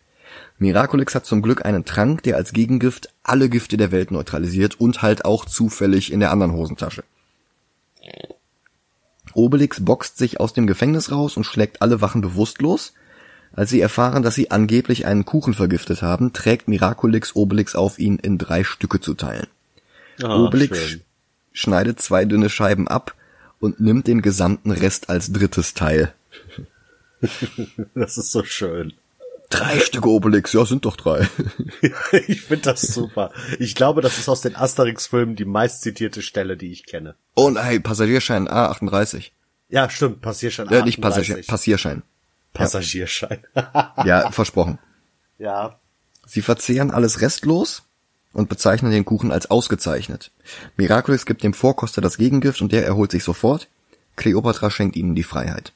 Miraculix 0.57 1.13
hat 1.15 1.25
zum 1.25 1.41
Glück 1.41 1.65
einen 1.65 1.85
Trank, 1.85 2.23
der 2.23 2.37
als 2.37 2.53
Gegengift 2.53 3.13
alle 3.23 3.49
Gifte 3.49 3.77
der 3.77 3.91
Welt 3.91 4.11
neutralisiert 4.11 4.79
und 4.79 5.01
halt 5.01 5.25
auch 5.25 5.45
zufällig 5.45 6.11
in 6.11 6.21
der 6.21 6.31
anderen 6.31 6.53
Hosentasche. 6.53 7.03
Obelix 9.33 9.83
boxt 9.83 10.17
sich 10.17 10.39
aus 10.39 10.53
dem 10.53 10.67
Gefängnis 10.67 11.11
raus 11.11 11.37
und 11.37 11.45
schlägt 11.45 11.81
alle 11.81 12.01
Wachen 12.01 12.21
bewusstlos. 12.21 12.93
Als 13.53 13.69
sie 13.69 13.81
erfahren, 13.81 14.23
dass 14.23 14.35
sie 14.35 14.51
angeblich 14.51 15.05
einen 15.05 15.25
Kuchen 15.25 15.53
vergiftet 15.53 16.01
haben, 16.01 16.33
trägt 16.33 16.67
Miraculix 16.67 17.35
Obelix 17.35 17.75
auf, 17.75 17.99
ihn 17.99 18.17
in 18.17 18.37
drei 18.37 18.63
Stücke 18.63 18.99
zu 18.99 19.13
teilen. 19.13 19.47
Ah, 20.21 20.37
Obelix 20.37 20.77
schön. 20.77 21.01
schneidet 21.51 22.01
zwei 22.01 22.25
dünne 22.25 22.49
Scheiben 22.49 22.87
ab 22.87 23.15
und 23.59 23.79
nimmt 23.79 24.07
den 24.07 24.21
gesamten 24.21 24.71
Rest 24.71 25.09
als 25.09 25.31
drittes 25.31 25.73
Teil. 25.73 26.13
Das 27.93 28.17
ist 28.17 28.31
so 28.31 28.43
schön. 28.43 28.93
Drei 29.51 29.79
Stücke 29.79 30.09
Obelix, 30.09 30.53
ja, 30.53 30.65
sind 30.65 30.85
doch 30.85 30.95
drei. 30.95 31.27
ich 32.27 32.41
finde 32.41 32.63
das 32.63 32.81
super. 32.81 33.31
Ich 33.59 33.75
glaube, 33.75 34.01
das 34.01 34.17
ist 34.17 34.29
aus 34.29 34.41
den 34.41 34.55
Asterix-Filmen 34.55 35.35
die 35.35 35.45
meistzitierte 35.45 36.21
Stelle, 36.21 36.57
die 36.57 36.71
ich 36.71 36.85
kenne. 36.85 37.15
Und 37.35 37.61
hey, 37.61 37.79
Passagierschein 37.79 38.47
A38. 38.47 39.31
Ja, 39.69 39.89
stimmt, 39.89 40.21
Passierschein. 40.21 40.67
Äh, 40.69 40.83
nicht 40.83 40.99
38. 40.99 41.01
Passagier, 41.01 41.45
Passierschein. 41.47 42.03
Passagierschein. 42.53 43.45
Ja, 44.05 44.31
versprochen. 44.31 44.79
ja. 45.37 45.77
Sie 46.25 46.41
verzehren 46.41 46.91
alles 46.91 47.19
restlos 47.19 47.83
und 48.31 48.47
bezeichnen 48.47 48.91
den 48.91 49.03
Kuchen 49.03 49.33
als 49.33 49.51
ausgezeichnet. 49.51 50.31
Miraculix 50.77 51.25
gibt 51.25 51.43
dem 51.43 51.53
Vorkoster 51.53 51.99
das 52.01 52.17
Gegengift 52.17 52.61
und 52.61 52.71
der 52.71 52.85
erholt 52.85 53.11
sich 53.11 53.23
sofort. 53.23 53.67
Kleopatra 54.15 54.69
schenkt 54.71 54.95
ihnen 54.95 55.15
die 55.15 55.23
Freiheit. 55.23 55.73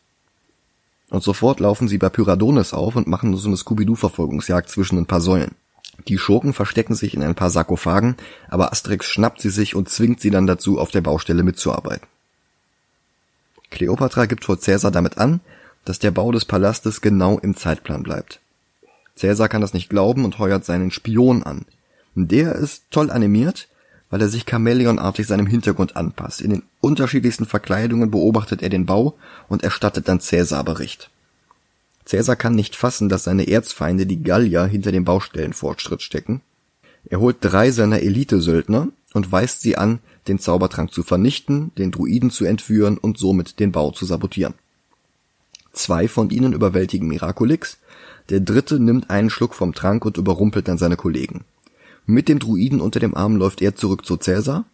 Und 1.10 1.24
sofort 1.24 1.60
laufen 1.60 1.88
sie 1.88 1.98
bei 1.98 2.10
Pyradonis 2.10 2.74
auf 2.74 2.96
und 2.96 3.08
machen 3.08 3.36
so 3.38 3.48
eine 3.48 3.58
Scooby-Doo-Verfolgungsjagd 3.58 4.70
zwischen 4.70 4.98
ein 4.98 5.06
paar 5.06 5.22
Säulen. 5.22 5.56
Die 6.08 6.18
Schurken 6.18 6.54
verstecken 6.54 6.96
sich 6.96 7.14
in 7.14 7.24
ein 7.24 7.36
paar 7.36 7.50
Sarkophagen, 7.50 8.16
aber 8.50 8.72
Asterix 8.72 9.08
schnappt 9.08 9.42
sie 9.42 9.50
sich 9.50 9.76
und 9.76 9.90
zwingt 9.90 10.20
sie 10.20 10.30
dann 10.30 10.48
dazu, 10.48 10.80
auf 10.80 10.92
der 10.92 11.02
Baustelle 11.02 11.44
mitzuarbeiten. 11.44 12.08
Kleopatra 13.72 14.26
gibt 14.26 14.46
vor 14.46 14.60
Cäsar 14.60 14.92
damit 14.92 15.18
an, 15.18 15.42
dass 15.86 16.00
der 16.00 16.12
Bau 16.12 16.32
des 16.32 16.46
Palastes 16.46 17.02
genau 17.02 17.40
im 17.40 17.56
Zeitplan 17.56 18.04
bleibt. 18.04 18.40
Cäsar 19.16 19.48
kann 19.48 19.62
das 19.62 19.74
nicht 19.74 19.90
glauben 19.90 20.26
und 20.26 20.40
heuert 20.40 20.66
seinen 20.66 20.92
Spion 20.92 21.44
an. 21.44 21.66
Der 22.16 22.56
ist 22.56 22.84
toll 22.92 23.12
animiert, 23.12 23.68
weil 24.10 24.22
er 24.22 24.30
sich 24.30 24.46
Chamäleonartig 24.46 25.28
seinem 25.28 25.48
Hintergrund 25.48 25.96
anpasst. 25.96 26.42
In 26.42 26.52
den 26.52 26.64
unterschiedlichsten 26.82 27.46
Verkleidungen 27.46 28.12
beobachtet 28.12 28.62
er 28.62 28.70
den 28.70 28.86
Bau 28.86 29.16
und 29.48 29.64
erstattet 29.64 30.08
dann 30.08 30.20
Cäsar 30.20 30.64
Bericht. 30.64 31.10
Cäsar 32.06 32.36
kann 32.36 32.56
nicht 32.56 32.76
fassen, 32.76 33.10
dass 33.10 33.24
seine 33.24 33.48
Erzfeinde, 33.48 34.06
die 34.06 34.22
Gallier, 34.22 34.66
hinter 34.66 34.92
dem 34.92 35.06
Baustellenfortschritt 35.06 36.02
stecken. 36.02 36.42
Er 37.06 37.20
holt 37.20 37.38
drei 37.42 37.72
seiner 37.72 38.00
Elite-Söldner 38.00 38.90
und 39.14 39.32
weist 39.32 39.62
sie 39.62 39.78
an, 39.78 40.00
den 40.28 40.40
Zaubertrank 40.40 40.92
zu 40.92 41.04
vernichten, 41.04 41.72
den 41.78 41.92
Druiden 41.92 42.32
zu 42.32 42.46
entführen 42.46 42.98
und 42.98 43.18
somit 43.18 43.60
den 43.60 43.72
Bau 43.72 43.92
zu 43.92 44.06
sabotieren. 44.06 44.54
Zwei 45.74 46.08
von 46.08 46.30
ihnen 46.30 46.54
überwältigen 46.54 47.08
Miraculix, 47.08 47.78
der 48.30 48.40
dritte 48.40 48.80
nimmt 48.80 49.10
einen 49.10 49.30
Schluck 49.30 49.54
vom 49.54 49.74
Trank 49.74 50.06
und 50.06 50.18
überrumpelt 50.18 50.68
dann 50.68 50.78
seine 50.78 50.96
Kollegen. 50.96 51.44
Mit 52.06 52.30
dem 52.30 52.40
Druiden 52.40 52.82
unter 52.82 53.00
dem 53.00 53.16
Arm 53.16 53.36
läuft 53.36 53.62
er 53.62 53.76
zurück 53.76 54.06
zu 54.06 54.18
Cäsar. 54.18 54.66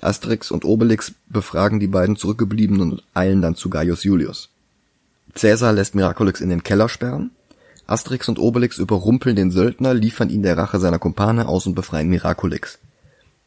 Asterix 0.00 0.50
und 0.50 0.64
Obelix 0.64 1.12
befragen 1.28 1.80
die 1.80 1.86
beiden 1.86 2.16
Zurückgebliebenen 2.16 2.92
und 2.92 3.02
eilen 3.14 3.42
dann 3.42 3.56
zu 3.56 3.68
Gaius 3.70 4.04
Julius. 4.04 4.48
Cäsar 5.34 5.72
lässt 5.72 5.94
Miraculix 5.94 6.40
in 6.40 6.48
den 6.48 6.62
Keller 6.62 6.88
sperren. 6.88 7.30
Asterix 7.86 8.28
und 8.28 8.38
Obelix 8.38 8.78
überrumpeln 8.78 9.36
den 9.36 9.50
Söldner, 9.50 9.94
liefern 9.94 10.30
ihn 10.30 10.42
der 10.42 10.56
Rache 10.56 10.80
seiner 10.80 10.98
Kumpane 10.98 11.46
aus 11.46 11.66
und 11.66 11.74
befreien 11.74 12.08
Miraculix. 12.08 12.78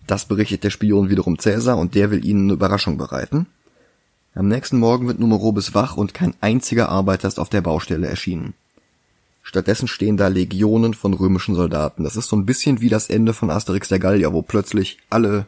Das 0.08 0.26
berichtet 0.26 0.64
der 0.64 0.70
Spion 0.70 1.10
wiederum 1.10 1.40
Cäsar 1.40 1.78
und 1.78 1.96
der 1.96 2.12
will 2.12 2.26
ihnen 2.26 2.46
eine 2.46 2.54
Überraschung 2.54 2.98
bereiten. 2.98 3.48
Am 4.36 4.48
nächsten 4.48 4.78
Morgen 4.78 5.08
wird 5.08 5.20
Numerobis 5.20 5.74
wach 5.74 5.98
und 5.98 6.14
kein 6.14 6.36
einziger 6.42 6.90
Arbeiter 6.90 7.28
ist 7.28 7.40
auf 7.40 7.50
der 7.50 7.62
Baustelle 7.62 8.08
erschienen. 8.08 8.54
Stattdessen 9.50 9.88
stehen 9.88 10.16
da 10.16 10.28
Legionen 10.28 10.94
von 10.94 11.16
römischen 11.16 11.56
Soldaten. 11.56 12.04
Das 12.04 12.16
ist 12.16 12.28
so 12.28 12.36
ein 12.36 12.46
bisschen 12.46 12.82
wie 12.82 12.90
das 12.90 13.10
Ende 13.10 13.34
von 13.34 13.50
Asterix 13.50 13.88
der 13.88 13.98
Gallier, 13.98 14.32
wo 14.32 14.44
plötzlich 14.44 15.00
alle 15.10 15.48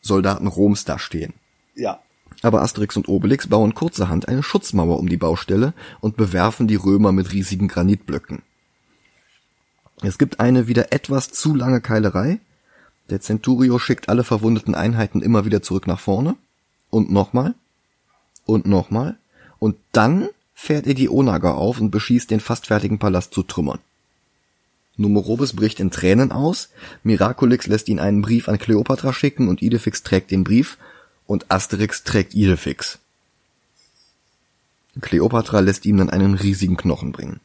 Soldaten 0.00 0.46
Roms 0.46 0.86
da 0.86 0.98
stehen. 0.98 1.34
Ja. 1.74 2.00
Aber 2.40 2.62
Asterix 2.62 2.96
und 2.96 3.06
Obelix 3.06 3.46
bauen 3.46 3.74
kurzerhand 3.74 4.26
eine 4.28 4.42
Schutzmauer 4.42 4.98
um 4.98 5.10
die 5.10 5.18
Baustelle 5.18 5.74
und 6.00 6.16
bewerfen 6.16 6.66
die 6.66 6.76
Römer 6.76 7.12
mit 7.12 7.30
riesigen 7.34 7.68
Granitblöcken. 7.68 8.40
Es 10.00 10.16
gibt 10.16 10.40
eine 10.40 10.66
wieder 10.66 10.90
etwas 10.90 11.28
zu 11.28 11.54
lange 11.54 11.82
Keilerei. 11.82 12.40
Der 13.10 13.20
Centurio 13.20 13.78
schickt 13.78 14.08
alle 14.08 14.24
verwundeten 14.24 14.74
Einheiten 14.74 15.20
immer 15.20 15.44
wieder 15.44 15.60
zurück 15.60 15.86
nach 15.86 16.00
vorne. 16.00 16.36
Und 16.88 17.12
nochmal. 17.12 17.54
Und 18.46 18.64
nochmal. 18.64 19.18
Und 19.58 19.76
dann 19.92 20.30
fährt 20.54 20.86
er 20.86 20.94
die 20.94 21.08
Onager 21.08 21.56
auf 21.56 21.80
und 21.80 21.90
beschießt 21.90 22.30
den 22.30 22.40
fast 22.40 22.68
fertigen 22.68 22.98
Palast 22.98 23.34
zu 23.34 23.42
Trümmern. 23.42 23.80
Numerobis 24.96 25.54
bricht 25.54 25.80
in 25.80 25.90
Tränen 25.90 26.30
aus, 26.30 26.68
Miraculix 27.02 27.66
lässt 27.66 27.88
ihn 27.88 27.98
einen 27.98 28.22
Brief 28.22 28.48
an 28.48 28.58
Kleopatra 28.58 29.12
schicken 29.12 29.48
und 29.48 29.60
Idefix 29.60 30.04
trägt 30.04 30.30
den 30.30 30.44
Brief 30.44 30.78
und 31.26 31.50
Asterix 31.50 32.04
trägt 32.04 32.34
Idefix. 32.34 32.98
Kleopatra 35.00 35.60
lässt 35.60 35.86
ihm 35.86 35.96
dann 35.96 36.10
einen 36.10 36.34
riesigen 36.34 36.76
Knochen 36.76 37.10
bringen. 37.10 37.40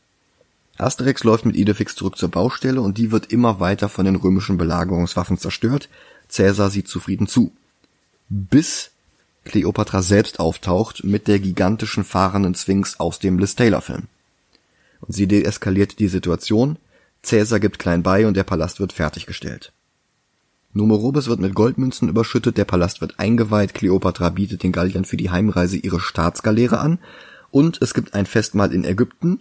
Asterix 0.78 1.24
läuft 1.24 1.46
mit 1.46 1.56
Idefix 1.56 1.96
zurück 1.96 2.18
zur 2.18 2.30
Baustelle 2.30 2.82
und 2.82 2.98
die 2.98 3.12
wird 3.12 3.32
immer 3.34 3.60
weiter 3.60 3.90
von 3.90 4.06
den 4.06 4.16
römischen 4.16 4.58
Belagerungswaffen 4.58 5.38
zerstört. 5.38 5.90
Cäsar 6.30 6.70
sieht 6.70 6.88
zufrieden 6.88 7.28
zu. 7.28 7.52
Bis 8.30 8.92
Kleopatra 9.46 10.02
selbst 10.02 10.40
auftaucht 10.40 11.04
mit 11.04 11.28
der 11.28 11.40
gigantischen 11.40 12.04
fahrenden 12.04 12.56
Sphinx 12.56 13.00
aus 13.00 13.20
dem 13.20 13.40
Liz 13.40 13.56
Taylor 13.56 13.82
Film. 13.82 14.08
Und 15.02 15.14
sie 15.14 15.28
deeskaliert 15.28 16.00
die 16.00 16.08
Situation, 16.08 16.78
Cäsar 17.24 17.60
gibt 17.60 17.80
klein 17.80 18.04
bei 18.04 18.28
und 18.28 18.36
der 18.36 18.44
Palast 18.44 18.80
wird 18.80 18.94
fertiggestellt. 18.94 19.72
Numerobis 20.72 21.28
wird 21.28 21.40
mit 21.40 21.56
Goldmünzen 21.56 22.10
überschüttet, 22.10 22.58
der 22.58 22.66
Palast 22.66 23.02
wird 23.02 23.20
eingeweiht, 23.20 23.74
Kleopatra 23.74 24.30
bietet 24.30 24.62
den 24.62 24.72
Galliern 24.72 25.06
für 25.06 25.18
die 25.18 25.32
Heimreise 25.32 25.78
ihre 25.78 26.00
Staatsgaleere 26.00 26.80
an 26.80 27.00
und 27.50 27.82
es 27.82 27.94
gibt 27.94 28.14
ein 28.14 28.28
Festmahl 28.28 28.74
in 28.74 28.84
Ägypten 28.84 29.40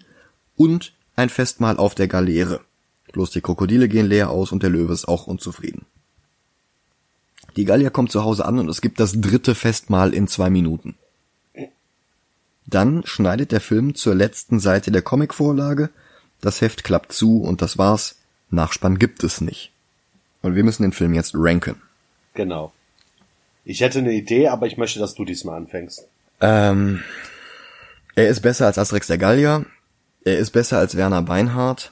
und 0.57 0.95
ein 1.17 1.29
Festmahl 1.29 1.77
auf 1.77 1.95
der 1.95 2.09
Galeere. 2.09 2.61
Bloß 3.13 3.31
die 3.31 3.41
Krokodile 3.41 3.89
gehen 3.89 4.07
leer 4.07 4.31
aus 4.31 4.53
und 4.53 4.63
der 4.63 4.71
Löwe 4.71 4.93
ist 4.93 5.07
auch 5.07 5.27
unzufrieden. 5.27 5.85
Die 7.59 7.65
Gallier 7.65 7.91
kommt 7.91 8.13
zu 8.13 8.23
Hause 8.23 8.45
an 8.45 8.61
und 8.61 8.69
es 8.69 8.81
gibt 8.81 9.01
das 9.01 9.21
dritte 9.21 9.57
Festmahl 9.57 10.15
in 10.15 10.29
zwei 10.29 10.49
Minuten. 10.49 10.95
Dann 12.67 13.03
schneidet 13.05 13.51
der 13.51 13.61
Film 13.61 13.97
zur 13.97 14.15
letzten 14.15 14.61
Seite 14.61 14.93
der 14.93 15.03
Comicvorlage, 15.03 15.91
das 16.41 16.61
Heft 16.61 16.85
klappt 16.85 17.13
zu 17.13 17.43
und 17.43 17.61
das 17.61 17.77
war's. 17.77 18.15
Nachspann 18.51 19.01
gibt 19.01 19.25
es 19.25 19.41
nicht. 19.41 19.73
Und 20.41 20.55
wir 20.55 20.63
müssen 20.63 20.85
den 20.85 20.93
Film 20.93 21.15
jetzt 21.15 21.33
ranken. 21.35 21.83
Genau. 22.35 22.73
Ich 23.65 23.81
hätte 23.81 23.99
eine 23.99 24.13
Idee, 24.13 24.47
aber 24.47 24.69
ich 24.69 24.77
möchte, 24.77 25.01
dass 25.01 25.17
du 25.17 25.25
diesmal 25.25 25.57
anfängst. 25.57 26.07
Ähm, 26.41 27.03
er 28.15 28.29
ist 28.29 28.41
besser 28.41 28.67
als 28.67 28.79
Asterix 28.79 29.09
der 29.09 29.19
Gallier. 29.19 29.67
Er 30.23 30.39
ist 30.39 30.53
besser 30.53 30.79
als 30.79 30.97
Werner 30.97 31.23
Beinhardt. 31.23 31.91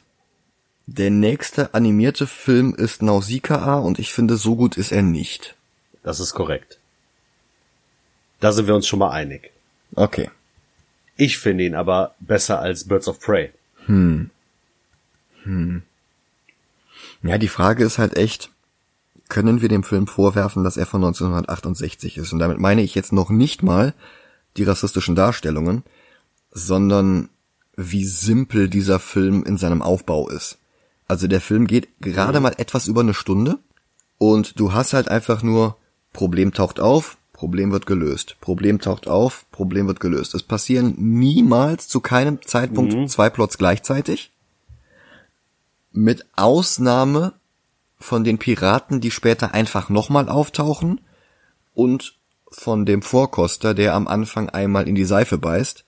Der 0.87 1.11
nächste 1.11 1.75
animierte 1.75 2.29
Film 2.29 2.73
ist 2.73 3.03
Nausicaa 3.03 3.81
und 3.81 3.99
ich 3.99 4.13
finde, 4.13 4.37
so 4.37 4.55
gut 4.55 4.77
ist 4.77 4.93
er 4.93 5.03
nicht. 5.03 5.56
Das 6.07 6.21
ist 6.21 6.35
korrekt. 6.35 6.79
Da 8.39 8.53
sind 8.53 8.69
wir 8.69 8.77
uns 8.77 8.87
schon 8.87 9.01
mal 9.01 9.11
einig. 9.11 9.51
Okay. 9.97 10.31
Ich 11.17 11.39
finde 11.39 11.65
ihn 11.65 11.75
aber 11.75 12.15
besser 12.21 12.61
als 12.61 12.87
Birds 12.87 13.09
of 13.09 13.19
Prey. 13.19 13.51
Ja, 17.23 17.39
die 17.39 17.49
Frage 17.49 17.85
ist 17.85 17.99
halt 17.99 18.17
echt, 18.17 18.51
können 19.29 19.63
wir 19.63 19.69
dem 19.69 19.83
Film 19.83 20.07
vorwerfen, 20.07 20.63
dass 20.63 20.77
er 20.77 20.87
von 20.87 21.03
1968 21.03 22.19
ist? 22.19 22.33
Und 22.33 22.39
damit 22.39 22.61
meine 22.61 22.83
ich 22.83 22.95
jetzt 22.95 23.13
noch 23.13 23.31
nicht 23.31 23.65
mal 23.65 23.93
die 24.57 24.63
rassistischen 24.63 25.17
Darstellungen, 25.17 25.83
sondern 26.53 27.31
wie 27.75 28.05
simpel 28.05 28.69
dieser 28.69 29.01
Film 29.01 29.43
in 29.43 29.59
seinem 29.59 29.83
Aufbau 29.83 30.29
ist. 30.29 30.59
Also 31.09 31.27
der 31.27 31.41
Film 31.41 31.67
geht 31.67 31.89
gerade 32.01 32.39
mal 32.39 32.55
etwas 32.59 32.87
über 32.87 33.01
eine 33.01 33.15
Stunde 33.15 33.59
und 34.19 34.61
du 34.61 34.73
hast 34.73 34.93
halt 34.93 35.09
einfach 35.09 35.43
nur 35.43 35.77
Problem 36.17 36.55
taucht 36.55 36.81
auf, 36.81 37.19
Problem 37.35 37.73
wird 37.73 37.85
gelöst, 37.85 38.37
Problem 38.41 38.81
taucht 38.81 39.07
auf, 39.07 39.45
Problem 39.53 39.87
wird 39.87 40.01
gelöst. 40.01 40.35
Es 40.35 40.43
passieren 40.43 40.95
niemals 40.97 41.89
zu 41.89 42.01
keinem 42.01 42.41
Zeitpunkt 42.41 42.95
mhm. 42.95 43.07
zwei 43.07 43.29
Plots 43.29 43.59
gleichzeitig. 43.59 44.31
Mit 45.93 46.25
Ausnahme 46.35 47.35
von 47.99 48.25
den 48.25 48.39
Piraten, 48.39 49.03
die 49.03 49.11
später 49.11 49.53
einfach 49.53 49.91
nochmal 49.91 50.31
auftauchen 50.31 51.03
und 51.75 52.15
von 52.51 52.87
dem 52.87 53.03
Vorkoster, 53.03 53.75
der 53.75 53.93
am 53.93 54.09
Anfang 54.09 54.49
einmal 54.49 54.89
in 54.89 54.95
die 54.95 55.05
Seife 55.05 55.37
beißt, 55.37 55.85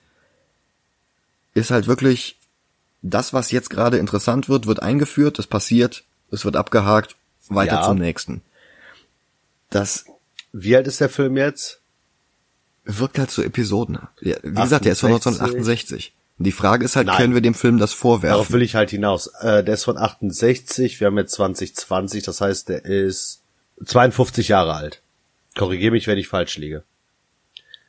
ist 1.55 1.71
halt 1.71 1.87
wirklich 1.87 2.37
das, 3.01 3.33
was 3.33 3.49
jetzt 3.49 3.71
gerade 3.71 3.97
interessant 3.97 4.47
wird, 4.47 4.67
wird 4.67 4.83
eingeführt, 4.83 5.39
es 5.39 5.47
passiert, 5.47 6.03
es 6.29 6.45
wird 6.45 6.55
abgehakt, 6.55 7.15
weiter 7.47 7.77
ja. 7.77 7.81
zum 7.81 7.97
nächsten. 7.97 8.43
Das. 9.71 10.05
Wie 10.51 10.75
alt 10.75 10.87
ist 10.87 11.01
der 11.01 11.09
Film 11.09 11.37
jetzt? 11.37 11.79
Wirkt 12.85 13.19
halt 13.19 13.31
so 13.31 13.41
Episoden. 13.43 13.99
Ja, 14.21 14.35
wie 14.41 14.57
68. 14.57 14.63
gesagt, 14.63 14.85
der 14.85 14.91
ist 14.93 14.99
von 15.01 15.11
1968. 15.11 16.13
Die 16.41 16.51
Frage 16.53 16.85
ist 16.85 16.95
halt, 16.95 17.07
Nein. 17.07 17.17
können 17.17 17.33
wir 17.33 17.41
dem 17.41 17.53
Film 17.53 17.77
das 17.79 17.93
vorwerfen? 17.93 18.33
Darauf 18.33 18.51
will 18.51 18.61
ich 18.61 18.73
halt 18.73 18.91
hinaus. 18.91 19.27
Äh, 19.41 19.63
der 19.63 19.73
ist 19.73 19.83
von 19.83 19.97
68, 19.97 20.99
wir 20.99 21.07
haben 21.07 21.17
jetzt 21.17 21.33
2020, 21.33 22.23
das 22.23 22.39
heißt, 22.39 22.69
der 22.69 22.85
ist 22.85 23.41
52 23.85 24.47
Jahre 24.47 24.73
alt. 24.73 25.01
Korrigiere 25.57 25.91
mich, 25.91 26.07
wenn 26.07 26.17
ich 26.17 26.29
falsch 26.29 26.57
liege. 26.57 26.83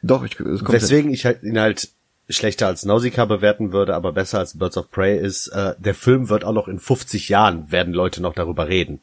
Doch, 0.02 0.24
ich, 0.24 0.40
Weswegen 0.40 1.12
ich 1.12 1.26
halt 1.26 1.42
ihn 1.44 1.60
halt 1.60 1.90
schlechter 2.28 2.66
als 2.66 2.84
Nausicaa 2.84 3.24
bewerten 3.24 3.72
würde, 3.72 3.94
aber 3.94 4.12
besser 4.12 4.38
als 4.38 4.58
Birds 4.58 4.76
of 4.76 4.90
Prey 4.90 5.18
ist, 5.18 5.48
äh, 5.48 5.74
der 5.78 5.94
Film 5.94 6.28
wird 6.28 6.44
auch 6.44 6.52
noch 6.52 6.68
in 6.68 6.78
50 6.78 7.28
Jahren 7.28 7.70
werden 7.70 7.92
Leute 7.92 8.20
noch 8.22 8.34
darüber 8.34 8.68
reden. 8.68 9.00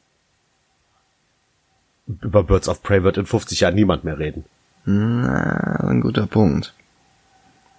Über 2.22 2.42
Birds 2.42 2.68
of 2.68 2.82
Prey 2.82 3.02
wird 3.02 3.18
in 3.18 3.26
50 3.26 3.60
Jahren 3.60 3.74
niemand 3.74 4.04
mehr 4.04 4.18
reden. 4.18 4.44
Na, 4.84 5.88
ein 5.88 6.00
guter 6.00 6.26
Punkt. 6.26 6.74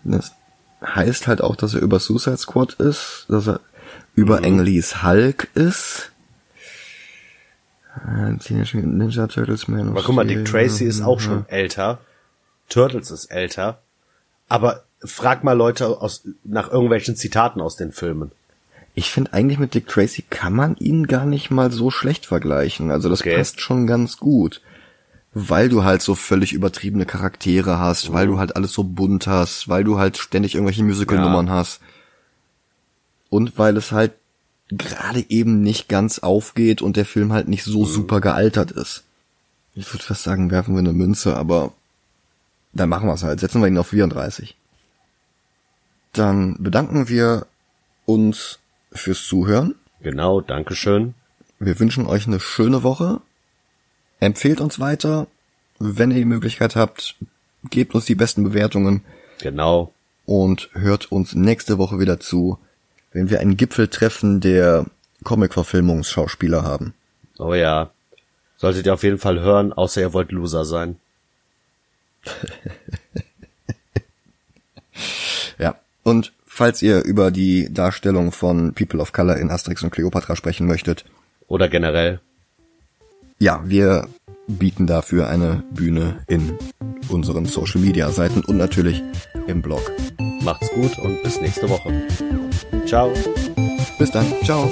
Das 0.04 0.34
heißt 0.86 1.28
halt 1.28 1.42
auch, 1.42 1.56
dass 1.56 1.74
er 1.74 1.82
über 1.82 2.00
Suicide 2.00 2.38
Squad 2.38 2.74
ist, 2.74 3.26
dass 3.28 3.48
er 3.48 3.60
über 4.16 4.38
mhm. 4.40 4.46
Englis 4.46 5.04
Hulk 5.04 5.50
ist. 5.56 6.12
Äh, 7.96 8.38
Teenage 8.38 8.78
Ninja 8.78 9.28
Turtles 9.28 9.68
Man 9.68 9.90
Aber 9.90 10.04
guck 10.04 10.16
mal, 10.16 10.28
Dick 10.28 10.46
Tracy 10.46 10.86
ist 10.86 11.02
auch 11.02 11.20
schon 11.20 11.48
älter. 11.50 12.00
Turtles 12.70 13.12
ist 13.12 13.26
älter. 13.26 13.82
Aber 14.48 14.84
frag 15.04 15.44
mal 15.44 15.54
Leute 15.54 16.02
aus, 16.02 16.28
nach 16.44 16.72
irgendwelchen 16.72 17.16
Zitaten 17.16 17.62
aus 17.62 17.76
den 17.76 17.92
Filmen. 17.92 18.32
Ich 19.00 19.12
finde 19.12 19.32
eigentlich 19.32 19.60
mit 19.60 19.76
Dick 19.76 19.88
Tracy 19.88 20.26
kann 20.30 20.52
man 20.52 20.76
ihn 20.76 21.08
gar 21.08 21.26
nicht 21.26 21.52
mal 21.52 21.72
so 21.72 21.90
schlecht 21.90 22.26
vergleichen. 22.26 22.92
Also 22.92 23.08
das 23.08 23.22
okay. 23.22 23.38
passt 23.38 23.62
schon 23.62 23.88
ganz 23.88 24.18
gut 24.18 24.62
weil 25.34 25.70
du 25.70 25.84
halt 25.84 26.02
so 26.02 26.16
völlig 26.16 26.54
übertriebene 26.54 27.06
Charaktere 27.06 27.80
hast, 27.80 28.10
mhm. 28.10 28.14
weil 28.14 28.28
du 28.28 28.40
halt 28.40 28.56
alles 28.56 28.74
so 28.74 28.84
bunt 28.84 29.28
hast, 29.28 29.70
weil 29.70 29.84
du 29.84 30.00
halt 30.00 30.18
ständig 30.18 30.56
irgendwelche 30.56 30.84
Musical-Nummern 30.84 31.48
ja. 31.48 31.54
hast. 31.54 31.82
Und 33.30 33.58
weil 33.58 33.78
es 33.78 33.92
halt 33.92 34.14
gerade 34.70 35.24
eben 35.30 35.62
nicht 35.62 35.88
ganz 35.88 36.20
aufgeht 36.20 36.82
und 36.82 36.98
der 36.98 37.06
Film 37.06 37.32
halt 37.32 37.48
nicht 37.48 37.64
so 37.64 37.82
mhm. 37.82 37.88
super 37.88 38.22
gealtert 38.22 38.72
ist. 38.72 39.04
Ich 39.76 39.92
würde 39.94 40.04
fast 40.04 40.24
sagen, 40.24 40.52
werfen 40.52 40.74
wir 40.74 40.80
eine 40.80 40.94
Münze, 40.94 41.38
aber 41.38 41.74
dann 42.74 42.90
machen 42.90 43.08
wir 43.08 43.14
es 43.14 43.24
halt. 43.24 43.40
Setzen 43.40 43.62
wir 43.62 43.68
ihn 43.68 43.78
auf 43.78 43.88
34. 43.88 44.56
Dann 46.12 46.56
bedanken 46.60 47.08
wir 47.08 47.46
uns 48.06 48.58
fürs 48.92 49.26
Zuhören. 49.26 49.76
Genau, 50.02 50.42
Dankeschön. 50.42 51.14
Wir 51.60 51.80
wünschen 51.80 52.06
euch 52.06 52.28
eine 52.28 52.40
schöne 52.40 52.84
Woche 52.84 53.22
Empfehlt 54.20 54.60
uns 54.60 54.80
weiter. 54.80 55.28
Wenn 55.80 56.12
ihr 56.12 56.18
die 56.18 56.26
Möglichkeit 56.26 56.76
habt, 56.76 57.16
gebt 57.70 57.96
uns 57.96 58.06
die 58.06 58.16
besten 58.16 58.44
Bewertungen. 58.44 59.06
Genau. 59.42 59.94
Und 60.26 60.70
hört 60.74 61.12
uns 61.12 61.34
nächste 61.36 61.78
Woche 61.78 62.00
wieder 62.00 62.20
zu, 62.20 62.60
wenn 63.14 63.30
wir 63.30 63.40
ein 63.40 63.56
Gipfeltreffen 63.56 64.42
der 64.42 64.86
Comic-Verfilmungsschauspieler 65.24 66.64
haben. 66.64 66.94
Oh 67.38 67.54
ja. 67.54 67.92
Solltet 68.58 68.86
ihr 68.86 68.94
auf 68.94 69.04
jeden 69.04 69.20
Fall 69.20 69.40
hören, 69.40 69.72
außer 69.72 70.02
ihr 70.02 70.12
wollt 70.12 70.34
Loser 70.34 70.66
sein. 70.66 71.00
ja. 75.58 75.80
Und 76.04 76.34
falls 76.60 76.82
ihr 76.82 77.04
über 77.04 77.32
die 77.32 77.74
Darstellung 77.74 78.32
von 78.32 78.74
People 78.74 79.00
of 79.00 79.12
Color 79.14 79.38
in 79.38 79.50
Asterix 79.50 79.84
und 79.84 79.92
Cleopatra 79.92 80.36
sprechen 80.36 80.68
möchtet. 80.68 81.06
Oder 81.48 81.68
generell 81.68 82.20
ja, 83.40 83.62
wir 83.66 84.08
bieten 84.48 84.86
dafür 84.86 85.30
eine 85.30 85.64
Bühne 85.72 86.20
in 86.28 86.58
unseren 87.08 87.46
Social 87.46 87.80
Media 87.80 88.12
Seiten 88.12 88.42
und 88.42 88.58
natürlich 88.58 89.02
im 89.48 89.62
Blog. 89.62 89.82
Macht's 90.42 90.70
gut 90.74 91.00
und 91.00 91.24
bis 91.24 91.40
nächste 91.40 91.70
Woche. 91.70 91.90
Ciao. 92.86 93.14
Bis 93.98 94.12
dann. 94.12 94.26
Ciao. 94.44 94.70